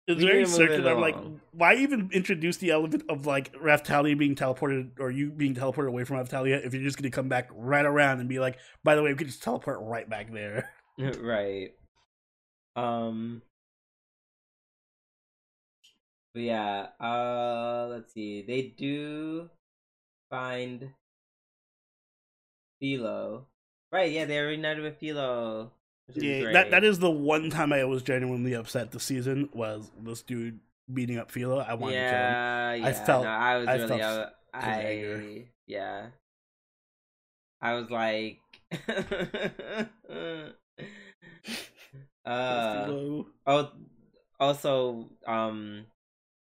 [0.07, 0.91] It's very need to move it circular.
[0.93, 1.17] I'm like,
[1.51, 6.05] why even introduce the element of like Raphtalia being teleported or you being teleported away
[6.05, 8.95] from Raphtalia if you're just going to come back right around and be like, by
[8.95, 10.69] the way, we could just teleport right back there.
[11.21, 11.73] right
[12.77, 13.41] um
[16.33, 19.49] but yeah uh let's see they do
[20.29, 20.91] find
[22.79, 23.47] Filo
[23.91, 25.71] right yeah they're reunited with Filo
[26.13, 26.53] Yeah, great.
[26.53, 30.59] that that is the one time I was genuinely upset this season was this dude
[30.91, 31.59] beating up Filo.
[31.59, 32.33] I wanted to kill him.
[32.33, 33.05] yeah, yeah.
[33.05, 36.07] felt- no, I was I really, felt uh, I, yeah.
[37.61, 38.39] I was like,
[42.25, 42.87] uh,
[43.47, 43.71] oh,
[44.39, 45.85] also, um,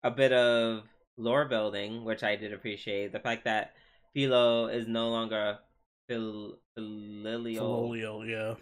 [0.04, 0.84] a bit of
[1.18, 3.12] lore building, which I did appreciate.
[3.12, 3.74] The fact that
[4.14, 5.60] Filo is no longer
[6.08, 8.56] Phil, Filolial, yeah,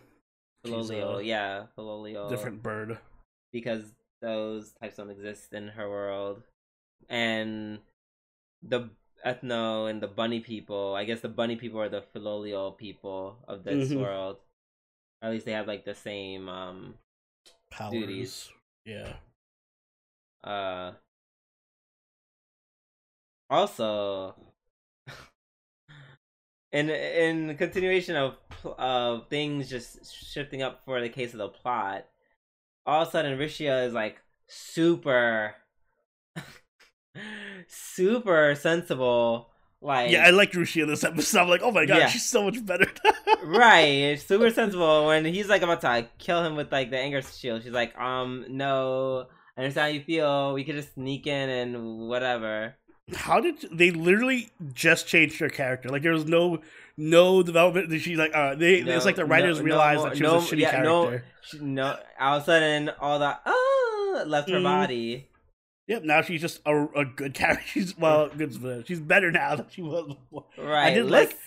[0.66, 2.98] She's yeah, Filolial, different bird.
[3.52, 6.44] because those types don't exist in her world.
[7.10, 7.80] And
[8.62, 8.90] the
[9.26, 13.64] ethno and the bunny people, I guess the bunny people are the Filolial people of
[13.64, 14.02] this Mhm.
[14.02, 14.38] world.
[15.22, 16.98] At least they have like the same um
[17.70, 17.92] Powers.
[17.92, 18.52] Duties.
[18.86, 19.14] Yeah.
[20.44, 20.94] uh
[23.50, 24.36] also
[26.78, 28.36] in in continuation of
[28.78, 32.06] of things just shifting up for the case of the plot
[32.86, 34.18] all of a sudden Rishia is like
[34.48, 35.56] super
[37.68, 39.50] super sensible
[39.82, 41.40] like Yeah, I liked Rushi in this episode.
[41.42, 42.08] I'm like, oh my god, Yeah.
[42.08, 42.88] she's so much better.
[43.44, 47.22] right super sensible when he's like about to like, kill him with like the anger
[47.22, 51.48] shield she's like um no i understand how you feel we could just sneak in
[51.50, 52.76] and whatever
[53.16, 55.90] How did they literally just changed her character?
[55.90, 56.60] Like there was no
[56.98, 58.02] no development.
[58.02, 60.24] She's like, uh, they No, it's like the writers no- no realized more- that she
[60.24, 61.26] was a shitty yeah, no- character.
[61.44, 64.64] she, no all of a sudden all that ah left her Mhm.
[64.64, 65.28] body
[65.88, 67.64] Yep, now she's just a, a good character.
[67.68, 68.86] She's well, good.
[68.86, 70.44] She's better now than she was before.
[70.58, 71.38] right did like-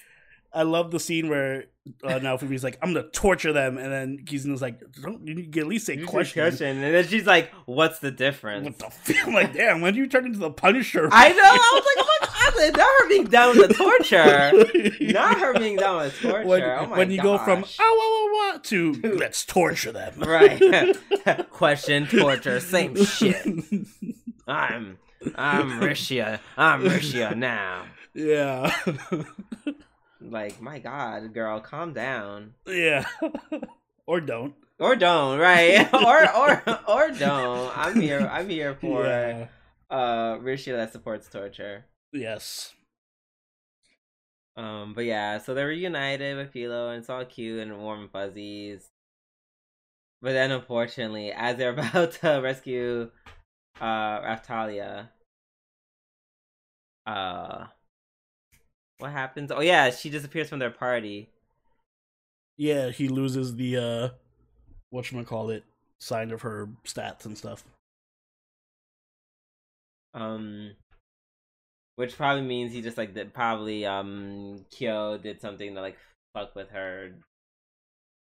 [0.52, 1.66] I love the scene where
[2.04, 5.66] uh, Naofumi's like, "I'm gonna torture them," and then Kizuna's like, "Don't you can at
[5.68, 9.34] least say question?" question and then she's like what's the difference What the f- I'm
[9.34, 11.08] like, damn, when you turn into the Punisher?
[11.12, 15.12] i know i was like oh my god not her being down with the torture
[15.12, 17.76] not her being down with torture when, oh when you go from gosh.
[17.80, 20.14] oh, oh, oh, oh, to let's torture them.
[20.18, 20.96] Right.
[21.50, 23.44] Question, torture, same shit.
[24.46, 24.98] I'm
[25.36, 26.40] I'm Rishia.
[26.56, 27.84] I'm Rishia now.
[28.14, 28.74] yeah.
[30.20, 32.54] Like, my god, girl, calm down.
[32.66, 33.06] yeah.
[34.06, 34.54] or don't.
[34.78, 35.88] Or don't, right?
[35.94, 37.76] or or or don't.
[37.76, 39.46] I'm here I'm here for Yeah.
[39.90, 41.84] uh Rishia that supports torture.
[42.12, 42.74] Yes.
[44.56, 48.10] Um, but yeah, so they're reunited with Filo and it's all cute and warm and
[48.10, 48.88] fuzzies.
[50.22, 53.10] But then unfortunately, as they're about to rescue
[53.80, 55.08] uh Raphtalia,
[57.06, 57.66] uh
[59.00, 59.50] what happens?
[59.50, 61.28] Oh yeah, she disappears from their party.
[62.56, 64.08] Yeah, he loses the uh
[64.90, 65.64] what call it
[65.98, 67.64] sign of her stats and stuff.
[70.14, 70.72] Um
[71.96, 75.96] which probably means he just like did probably um Kyo did something to like
[76.34, 77.12] fuck with her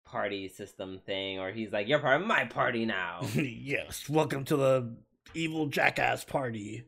[0.06, 3.22] party system thing, or he's like, You're part of my party now.
[3.36, 4.96] yes, welcome to the
[5.34, 6.86] evil jackass party.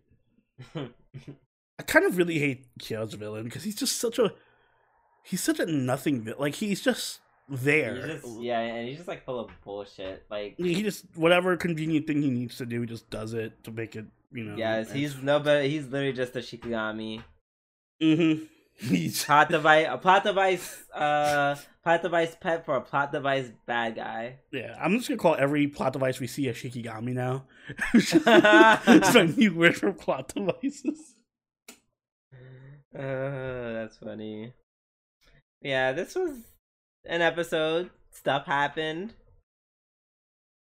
[1.80, 4.34] I kind of really hate Kyo's villain because he's just such a
[5.24, 6.40] he's such a nothing villain.
[6.40, 7.20] like he's just
[7.50, 7.96] there.
[7.96, 10.26] He's just, yeah, and he's just like full of bullshit.
[10.30, 13.72] Like He just whatever convenient thing he needs to do, he just does it to
[13.72, 14.06] make it.
[14.32, 14.58] You know.
[14.58, 17.24] yes, he's no, but he's literally just a Shikigami.
[18.02, 18.44] Mm-hmm.
[18.80, 23.96] He's Plot device, a plot device, uh, plot device pet for a plot device bad
[23.96, 24.36] guy.
[24.52, 24.78] yeah.
[24.80, 27.46] I'm just gonna call every plot device we see a Shikigami now.
[27.96, 31.16] it's my new word for plot devices.
[32.96, 33.02] Uh,
[33.74, 34.54] that's funny.
[35.62, 36.38] Yeah, this was
[37.06, 37.90] an episode.
[38.12, 39.14] Stuff happened.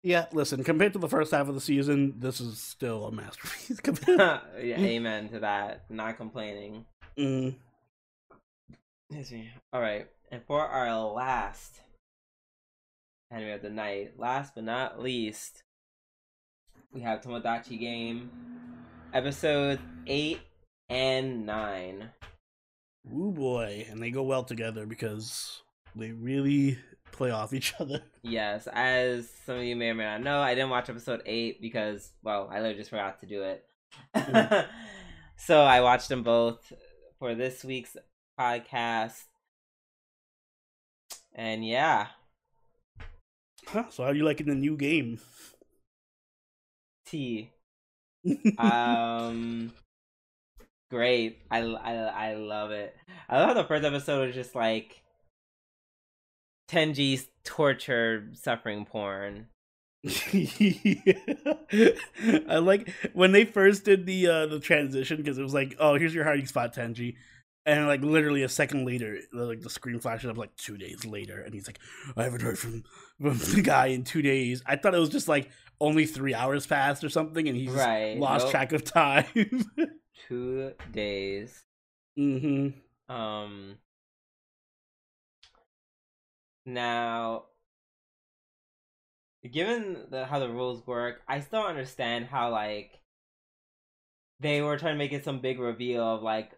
[0.04, 0.64] Yeah, listen.
[0.64, 3.80] Compared to the first half of the season, this is still a masterpiece.
[4.08, 5.84] yeah, amen to that.
[5.90, 6.86] Not complaining.
[7.18, 7.56] mm.
[9.74, 11.82] All right, and for our last
[13.32, 15.64] anime of the night, last but not least,
[16.94, 18.30] we have Tomodachi Game,
[19.12, 20.40] episode eight
[20.90, 22.10] and nine.
[23.14, 25.62] Ooh boy, and they go well together because
[25.96, 26.78] they really
[27.12, 28.02] play off each other.
[28.24, 31.62] Yes, as some of you may or may not know, I didn't watch episode eight
[31.62, 33.66] because, well, I literally just forgot to do it.
[35.38, 36.72] so I watched them both
[37.18, 37.96] for this week's
[38.40, 39.24] podcast.
[41.34, 42.08] And yeah,
[43.68, 45.20] Huh, so how are you liking the new game?
[47.06, 47.52] T.
[48.58, 49.72] Um,
[50.90, 51.40] great.
[51.52, 52.96] I, I, I love it.
[53.28, 55.02] I love how the first episode was just like
[56.70, 59.48] Tenji's torture suffering porn.
[62.48, 65.96] I like when they first did the uh the transition because it was like, oh,
[65.96, 67.16] here's your hiding spot, Tenji,
[67.66, 71.06] and like literally a second later, the- like the screen flashes up like two days
[71.06, 71.80] later, and he's like,
[72.16, 72.84] I haven't heard from,
[73.22, 74.64] from the guy in two days.
[74.66, 75.50] I thought it was just like
[75.82, 78.18] only three hours passed or something, and he's Right.
[78.18, 78.52] lost nope.
[78.52, 79.26] track of time.
[80.28, 81.64] Two days.
[82.16, 82.70] hmm
[83.08, 83.78] Um.
[86.66, 87.46] Now,
[89.50, 93.00] given the, how the rules work, I still understand how like
[94.40, 96.52] they were trying to make it some big reveal of like,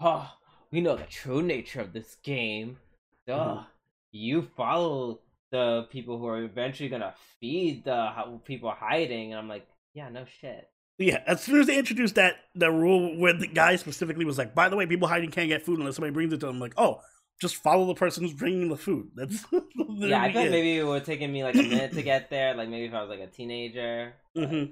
[0.00, 0.30] oh,
[0.70, 2.78] we know the true nature of this game.
[3.26, 3.66] Duh, Mhm.
[4.12, 9.66] you follow the people who are eventually gonna feed the people hiding, and I'm like,
[9.94, 10.70] yeah, no shit.
[10.98, 14.54] Yeah, as soon as they introduced that the rule where the guy specifically was like,
[14.54, 16.56] by the way, people hiding can't get food unless somebody brings it to them.
[16.56, 17.00] I'm like, oh,
[17.40, 19.10] just follow the person who's bringing the food.
[19.14, 19.44] That's
[20.00, 22.30] Yeah, I feel like maybe it would have taken me like a minute to get
[22.30, 22.54] there.
[22.54, 24.64] Like maybe if I was like a teenager, but, hmm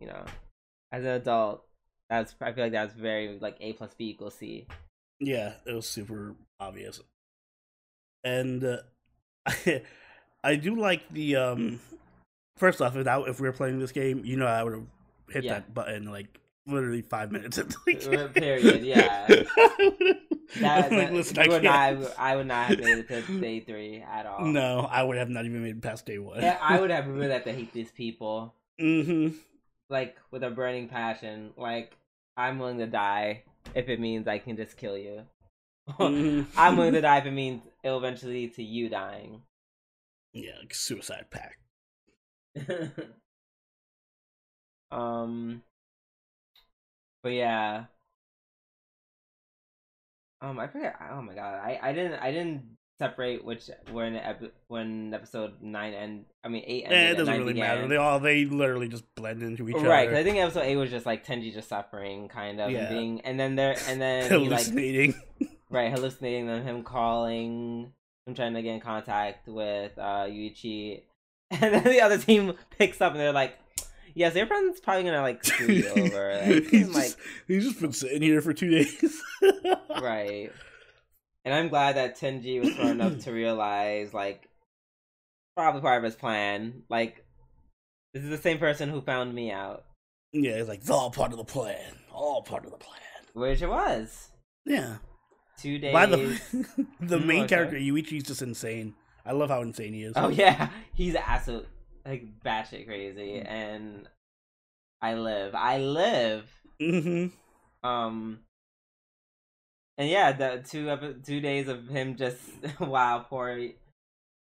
[0.00, 0.24] you know,
[0.92, 1.64] as an adult,
[2.08, 4.66] that's I feel like that's very like A plus B equals C.
[5.20, 7.00] Yeah, it was super obvious,
[8.24, 8.76] and uh,
[9.46, 9.82] I,
[10.44, 11.80] I do like the um.
[12.56, 14.86] First off, if, I, if we were playing this game, you know, I would have
[15.30, 15.48] hit Yeah.
[15.48, 18.28] that button like literally five minutes into the Uh, game.
[18.34, 19.38] period, yeah.
[20.60, 22.00] That, like, listen, I would can't.
[22.00, 24.52] not, I would not have made it to day three at all.
[24.52, 26.40] No, I would have not even made it past day one.
[26.40, 29.28] Yeah, I would have really had to hate these people hmm
[29.88, 31.52] like with a burning passion.
[31.56, 31.96] Like
[32.36, 33.42] I'm willing to die
[33.74, 35.22] if it means I can just kill you.
[35.98, 39.42] hmm I'm willing to die if it means it'll eventually lead to you dying.
[40.32, 41.56] Yeah, like suicide pact.
[44.90, 45.62] Um
[47.22, 47.84] but yeah
[50.42, 52.62] um i forget oh my god i i didn't i didn't
[52.98, 57.26] separate which when epi- when episode 9 and i mean 8 ended Eh, it doesn't
[57.34, 57.76] 9 really began.
[57.76, 57.88] matter.
[57.88, 59.88] They all they literally just blend into each right other.
[59.90, 60.14] Right.
[60.14, 62.86] I think episode 8 was just like tenji just suffering kind of Yeah.
[62.86, 65.14] and being and then there and then he like hallucinating.
[65.70, 67.92] right hallucinating them him calling
[68.26, 71.02] him trying to get in contact with uh yuichi
[71.50, 73.58] and then the other team picks up and they're like
[74.16, 77.80] yes your friend's probably gonna like screw you over like, he's, like just, he's just
[77.80, 79.22] been sitting here for two days.
[80.02, 80.50] right
[81.44, 84.48] and i'm glad that tenji was smart enough to realize like
[85.56, 87.24] probably part of his plan like
[88.12, 89.84] this is the same person who found me out
[90.32, 91.94] Yeah, it's like it's all part of the plan.
[92.12, 93.00] All part of the plan.
[93.34, 94.30] which it was
[94.64, 94.96] Yeah.
[95.58, 96.16] two days By the
[97.00, 98.94] the Mm, main character Yuichi's just insane.
[99.24, 100.12] I love how insane he is.
[100.16, 101.66] Oh yeah, he's absolute
[102.06, 103.48] like batshit crazy, Mm.
[103.48, 104.08] and
[105.02, 106.50] I live, I live.
[106.80, 107.26] hmm
[107.82, 108.40] Um,
[109.98, 112.40] and yeah, the two epi- two days of him just
[112.80, 113.68] wow, poor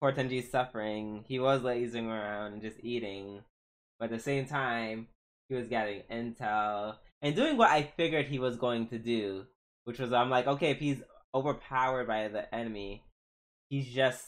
[0.02, 1.26] poor Tenji's suffering.
[1.28, 3.44] He was lazing around and just eating,
[4.00, 5.08] but at the same time,
[5.50, 9.46] he was getting intel and doing what I figured he was going to do,
[9.86, 11.02] which was I'm like, okay, if he's
[11.36, 13.04] overpowered by the enemy,
[13.70, 14.26] he's just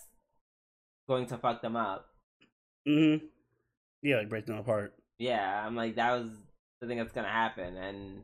[1.07, 2.08] going to fuck them up.
[2.85, 3.15] Hmm
[4.01, 4.93] Yeah, like break them apart.
[5.17, 6.29] yeah, I'm like that was
[6.81, 8.23] the thing that's gonna happen, and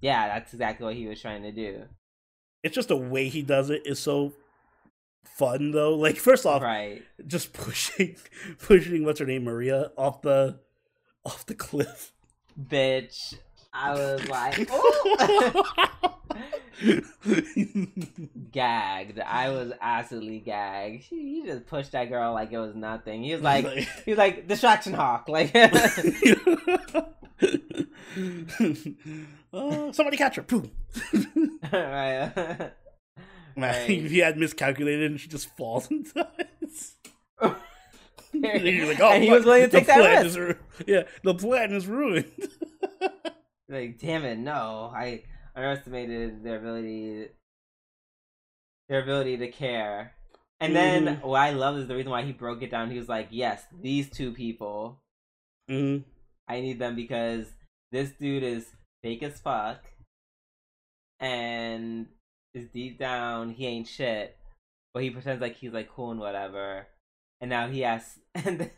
[0.00, 1.82] yeah, that's exactly what he was trying to do.
[2.62, 4.32] It's just the way he does it is so
[5.24, 5.94] fun though.
[5.94, 7.02] Like first off, Right.
[7.26, 8.16] just pushing
[8.58, 10.60] pushing what's her name Maria off the
[11.24, 12.12] off the cliff.
[12.60, 13.34] Bitch.
[13.72, 15.64] I was like, "Ooh."
[18.52, 19.20] gagged.
[19.20, 21.02] I was absolutely gagged.
[21.04, 23.22] He, he just pushed that girl like it was nothing.
[23.22, 23.66] He was like,
[24.04, 25.28] he was like distraction hawk.
[25.28, 25.54] Like,
[29.52, 30.42] uh, somebody catch her.
[30.42, 30.70] Boom.
[31.72, 32.32] right.
[32.36, 32.70] Man,
[33.56, 33.88] Right.
[33.88, 36.96] he had miscalculated and she just falls and dies.
[37.42, 37.54] And
[38.42, 40.38] like, and he was willing to take that risk.
[40.38, 40.54] ru-
[40.86, 42.30] yeah, the plan is ruined.
[43.68, 44.90] Like, damn it, no!
[44.94, 45.24] I
[45.54, 47.28] underestimated their ability,
[48.88, 50.14] their ability to care.
[50.60, 51.22] And then Mhm.
[51.22, 52.90] what I love is the reason why he broke it down.
[52.90, 55.02] He was like, "Yes, these two people,
[55.68, 56.04] Mhm.
[56.48, 57.54] I need them because
[57.92, 59.84] this dude is fake as fuck,
[61.18, 62.08] and
[62.54, 64.36] is deep down he ain't shit,
[64.92, 66.88] but he pretends like he's like cool and whatever.
[67.40, 68.70] And now he has and then,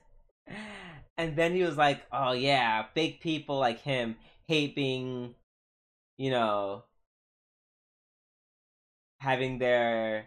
[1.17, 4.17] and then he was like, "Oh yeah, fake people like him
[4.47, 5.35] hate being,
[6.23, 6.85] you know,
[9.21, 10.27] having their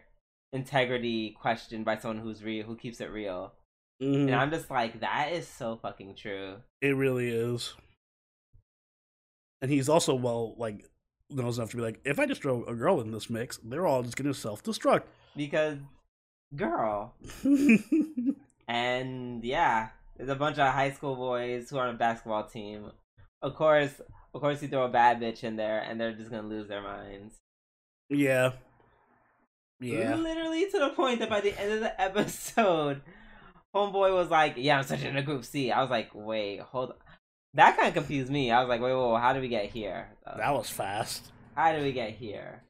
[0.51, 3.53] integrity questioned by someone who's real, who keeps it real."
[4.01, 4.25] Mhm.
[4.27, 6.57] And I'm just like, that is so fucking true.
[6.81, 7.75] It really is.
[9.61, 10.85] And he's also well, like,
[11.29, 13.87] knows enough to be like, if I just throw a girl in this mix, they're
[13.87, 15.03] all just gonna self destruct.
[15.35, 15.77] Because,
[16.55, 17.15] girl,
[18.67, 22.91] and yeah, there's a bunch of high school boys who are on a basketball team.
[23.41, 24.01] Of course,
[24.35, 26.81] of course, you throw a bad bitch in there, and they're just gonna lose their
[26.81, 27.37] minds.
[28.09, 28.51] yeah.
[29.81, 30.15] Yeah.
[30.15, 33.01] Literally to the point that by the end of the episode,
[33.75, 36.95] homeboy was like, "Yeah, I'm switching to Group C." I was like, "Wait, hold." On.
[37.55, 38.51] That kind of confused me.
[38.51, 41.31] I was like, "Wait, wait, wait how did we get here?" That was fast.
[41.55, 42.63] How did we get here?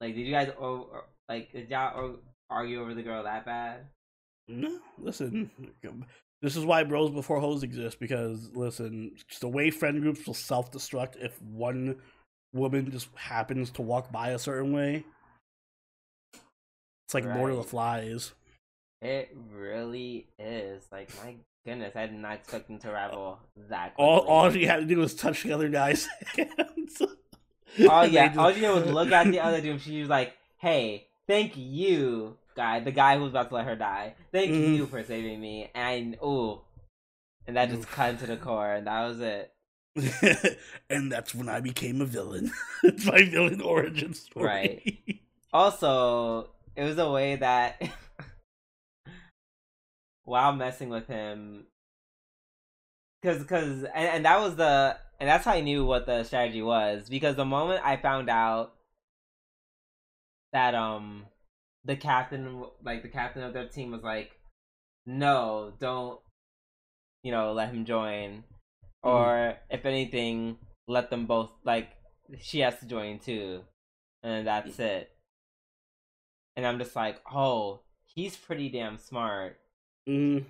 [0.00, 2.16] Like, did you guys or, or like did y'all
[2.50, 3.86] argue over the girl that bad?
[4.48, 5.50] No, listen.
[6.44, 10.34] This is why bros before hoes exist because listen, just the way friend groups will
[10.34, 11.96] self destruct if one
[12.52, 15.04] woman just happens to walk by a certain way.
[17.06, 18.34] It's like Lord of the Flies.
[19.00, 20.84] It really is.
[20.92, 23.38] Like, my goodness, I did not expect them to ravel
[23.70, 24.04] that quickly.
[24.04, 27.00] All all she had to do was touch the other guy's hands.
[27.88, 29.80] Oh yeah, just- all you did was look at the other dude.
[29.80, 33.76] She was like, "Hey, thank you, guy, the guy who was about to let her
[33.76, 34.14] die.
[34.32, 34.76] Thank Mhm.
[34.76, 36.60] you for saving me." And ooh,
[37.46, 39.54] and that just cut to the core, and that was it.
[40.90, 42.50] and that's when I became a villain.
[42.82, 44.46] it's my villain origin story.
[44.46, 45.20] Right.
[45.52, 47.80] Also, it was a way that
[50.24, 51.66] while messing with him,
[53.22, 56.62] because because and, and that was the and that's how I knew what the strategy
[56.62, 58.74] was because the moment I found out
[60.52, 61.26] that um
[61.84, 64.32] the captain like the captain of their team was like,
[65.06, 66.20] no, don't
[67.22, 68.44] you know let him join,
[69.02, 70.56] or if anything,
[70.88, 71.88] let them both like
[72.40, 73.62] she has to join too,
[74.22, 75.10] and that's it.
[76.56, 77.80] And I'm just like, oh,
[78.14, 79.58] he's pretty damn smart,
[80.08, 80.44] Mhm.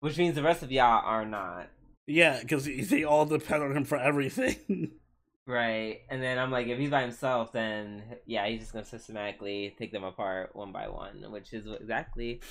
[0.00, 1.70] which means the rest of y'all are not.
[2.06, 4.92] Yeah, because they all depend on him for everything.
[5.48, 6.00] Right.
[6.10, 9.92] And then I'm like, if he's by himself, then yeah, he's just gonna systematically take
[9.92, 12.42] them apart one by one, which is exactly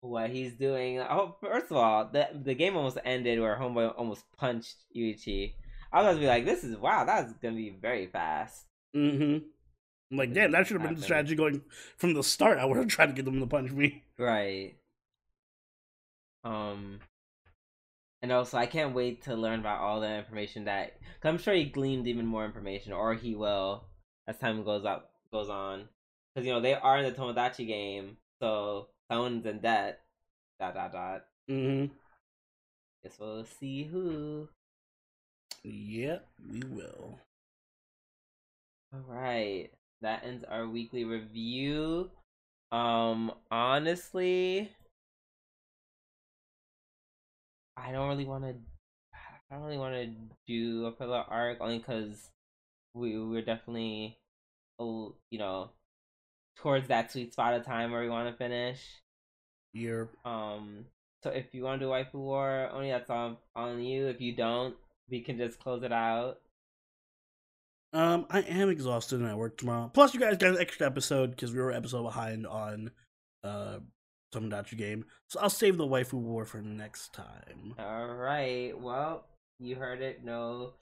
[0.00, 0.98] what he's doing.
[1.00, 5.52] Oh, first of all, the the game almost ended where Homeboy almost punched Yuichi.
[5.92, 8.64] I was gonna be like, this is wow, that's gonna be very fast.
[8.96, 9.44] mm-hmm.
[10.10, 11.60] I'm like, damn, that should have been the strategy going
[11.98, 12.56] from the start.
[12.56, 14.04] I would have tried to get them to punch me.
[14.18, 14.76] Right.
[16.44, 17.00] Um.
[18.20, 20.98] And also, I can't wait to learn about all the information that.
[21.20, 23.84] Cause I'm sure he gleaned even more information, or he will
[24.26, 25.88] as time goes up goes on.
[26.34, 30.00] Because you know they are in the Tomodachi game, so someone's in debt.
[30.58, 31.24] Dot dot dot.
[31.48, 31.92] Mm-hmm.
[33.02, 34.48] Guess we'll see who.
[35.62, 37.20] Yep, we will.
[38.92, 39.70] All right,
[40.00, 42.10] that ends our weekly review.
[42.72, 44.70] Um, honestly,
[47.86, 48.54] I don't really want to.
[49.14, 50.14] I don't really want to
[50.46, 52.30] do a filler arc only because
[52.94, 54.18] we we're definitely,
[54.78, 55.70] you know,
[56.58, 58.80] towards that sweet spot of time where we want to finish.
[59.72, 60.86] You're Um,
[61.22, 64.08] so if you want to do waifu war, only that's on on you.
[64.08, 64.74] If you don't,
[65.10, 66.38] we can just close it out.
[67.92, 69.90] Um, I am exhausted and I work tomorrow.
[69.92, 72.90] Plus, you guys got an extra episode because we were an episode behind on
[73.44, 73.78] uh
[74.32, 75.04] Tomodachi game.
[75.28, 77.74] So I'll save the waifu war for next time.
[77.78, 78.72] All right.
[78.78, 79.24] Well,
[79.58, 80.24] you heard it.
[80.24, 80.74] No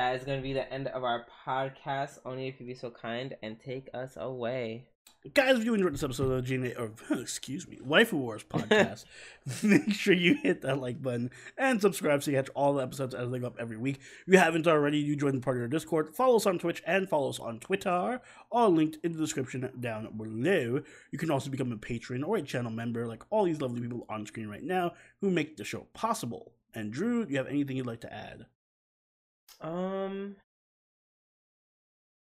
[0.00, 2.20] that is going to be the end of our podcast.
[2.24, 4.88] Only if you be so kind and take us away.
[5.34, 9.04] Guys, if you enjoyed this episode of GNA, or excuse me, Waifu Wars podcast,
[9.62, 13.14] make sure you hit that like button and subscribe so you catch all the episodes
[13.14, 13.96] as they go up every week.
[14.26, 16.82] If you haven't already, you join the party in our Discord, follow us on Twitch,
[16.86, 20.80] and follow us on Twitter, all linked in the description down below.
[21.10, 24.06] You can also become a patron or a channel member, like all these lovely people
[24.08, 26.52] on screen right now who make the show possible.
[26.74, 28.46] And Drew, do you have anything you'd like to add?
[29.60, 30.36] Um,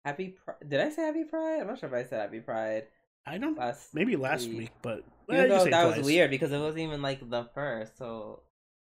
[0.04, 0.36] happy.
[0.44, 1.60] Pri- Did I say happy Pride?
[1.60, 2.84] I'm not sure if I said happy Pride
[3.26, 3.58] I don't.
[3.58, 3.94] last.
[3.94, 4.58] Maybe last week.
[4.58, 5.96] week, but Even eh, you that twice.
[5.98, 7.98] was weird because it wasn't even like the first.
[7.98, 8.42] So,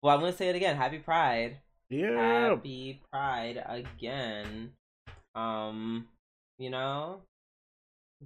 [0.04, 0.76] well, I'm gonna say it again.
[0.76, 1.58] Happy Pride.
[1.90, 2.50] Yeah.
[2.50, 4.72] Happy Pride again.
[5.36, 6.08] Um,
[6.58, 7.22] you know,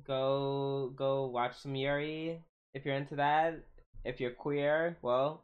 [0.05, 2.39] go go watch some Yuri
[2.73, 3.59] if you're into that.
[4.03, 5.43] If you're queer, well,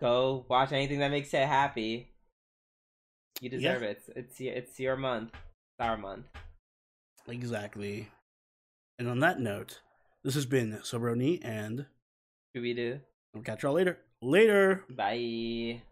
[0.00, 2.10] go watch anything that makes you happy.
[3.40, 4.02] You deserve it.
[4.08, 5.30] It's it's it's your month.
[5.78, 6.26] Month.
[7.28, 8.08] Exactly.
[8.98, 9.80] And on that note,
[10.22, 11.86] this has been Sobroni, and
[12.54, 13.00] Should we do?
[13.34, 13.98] I'll catch y'all later.
[14.22, 14.84] Later.
[14.88, 15.82] Bye.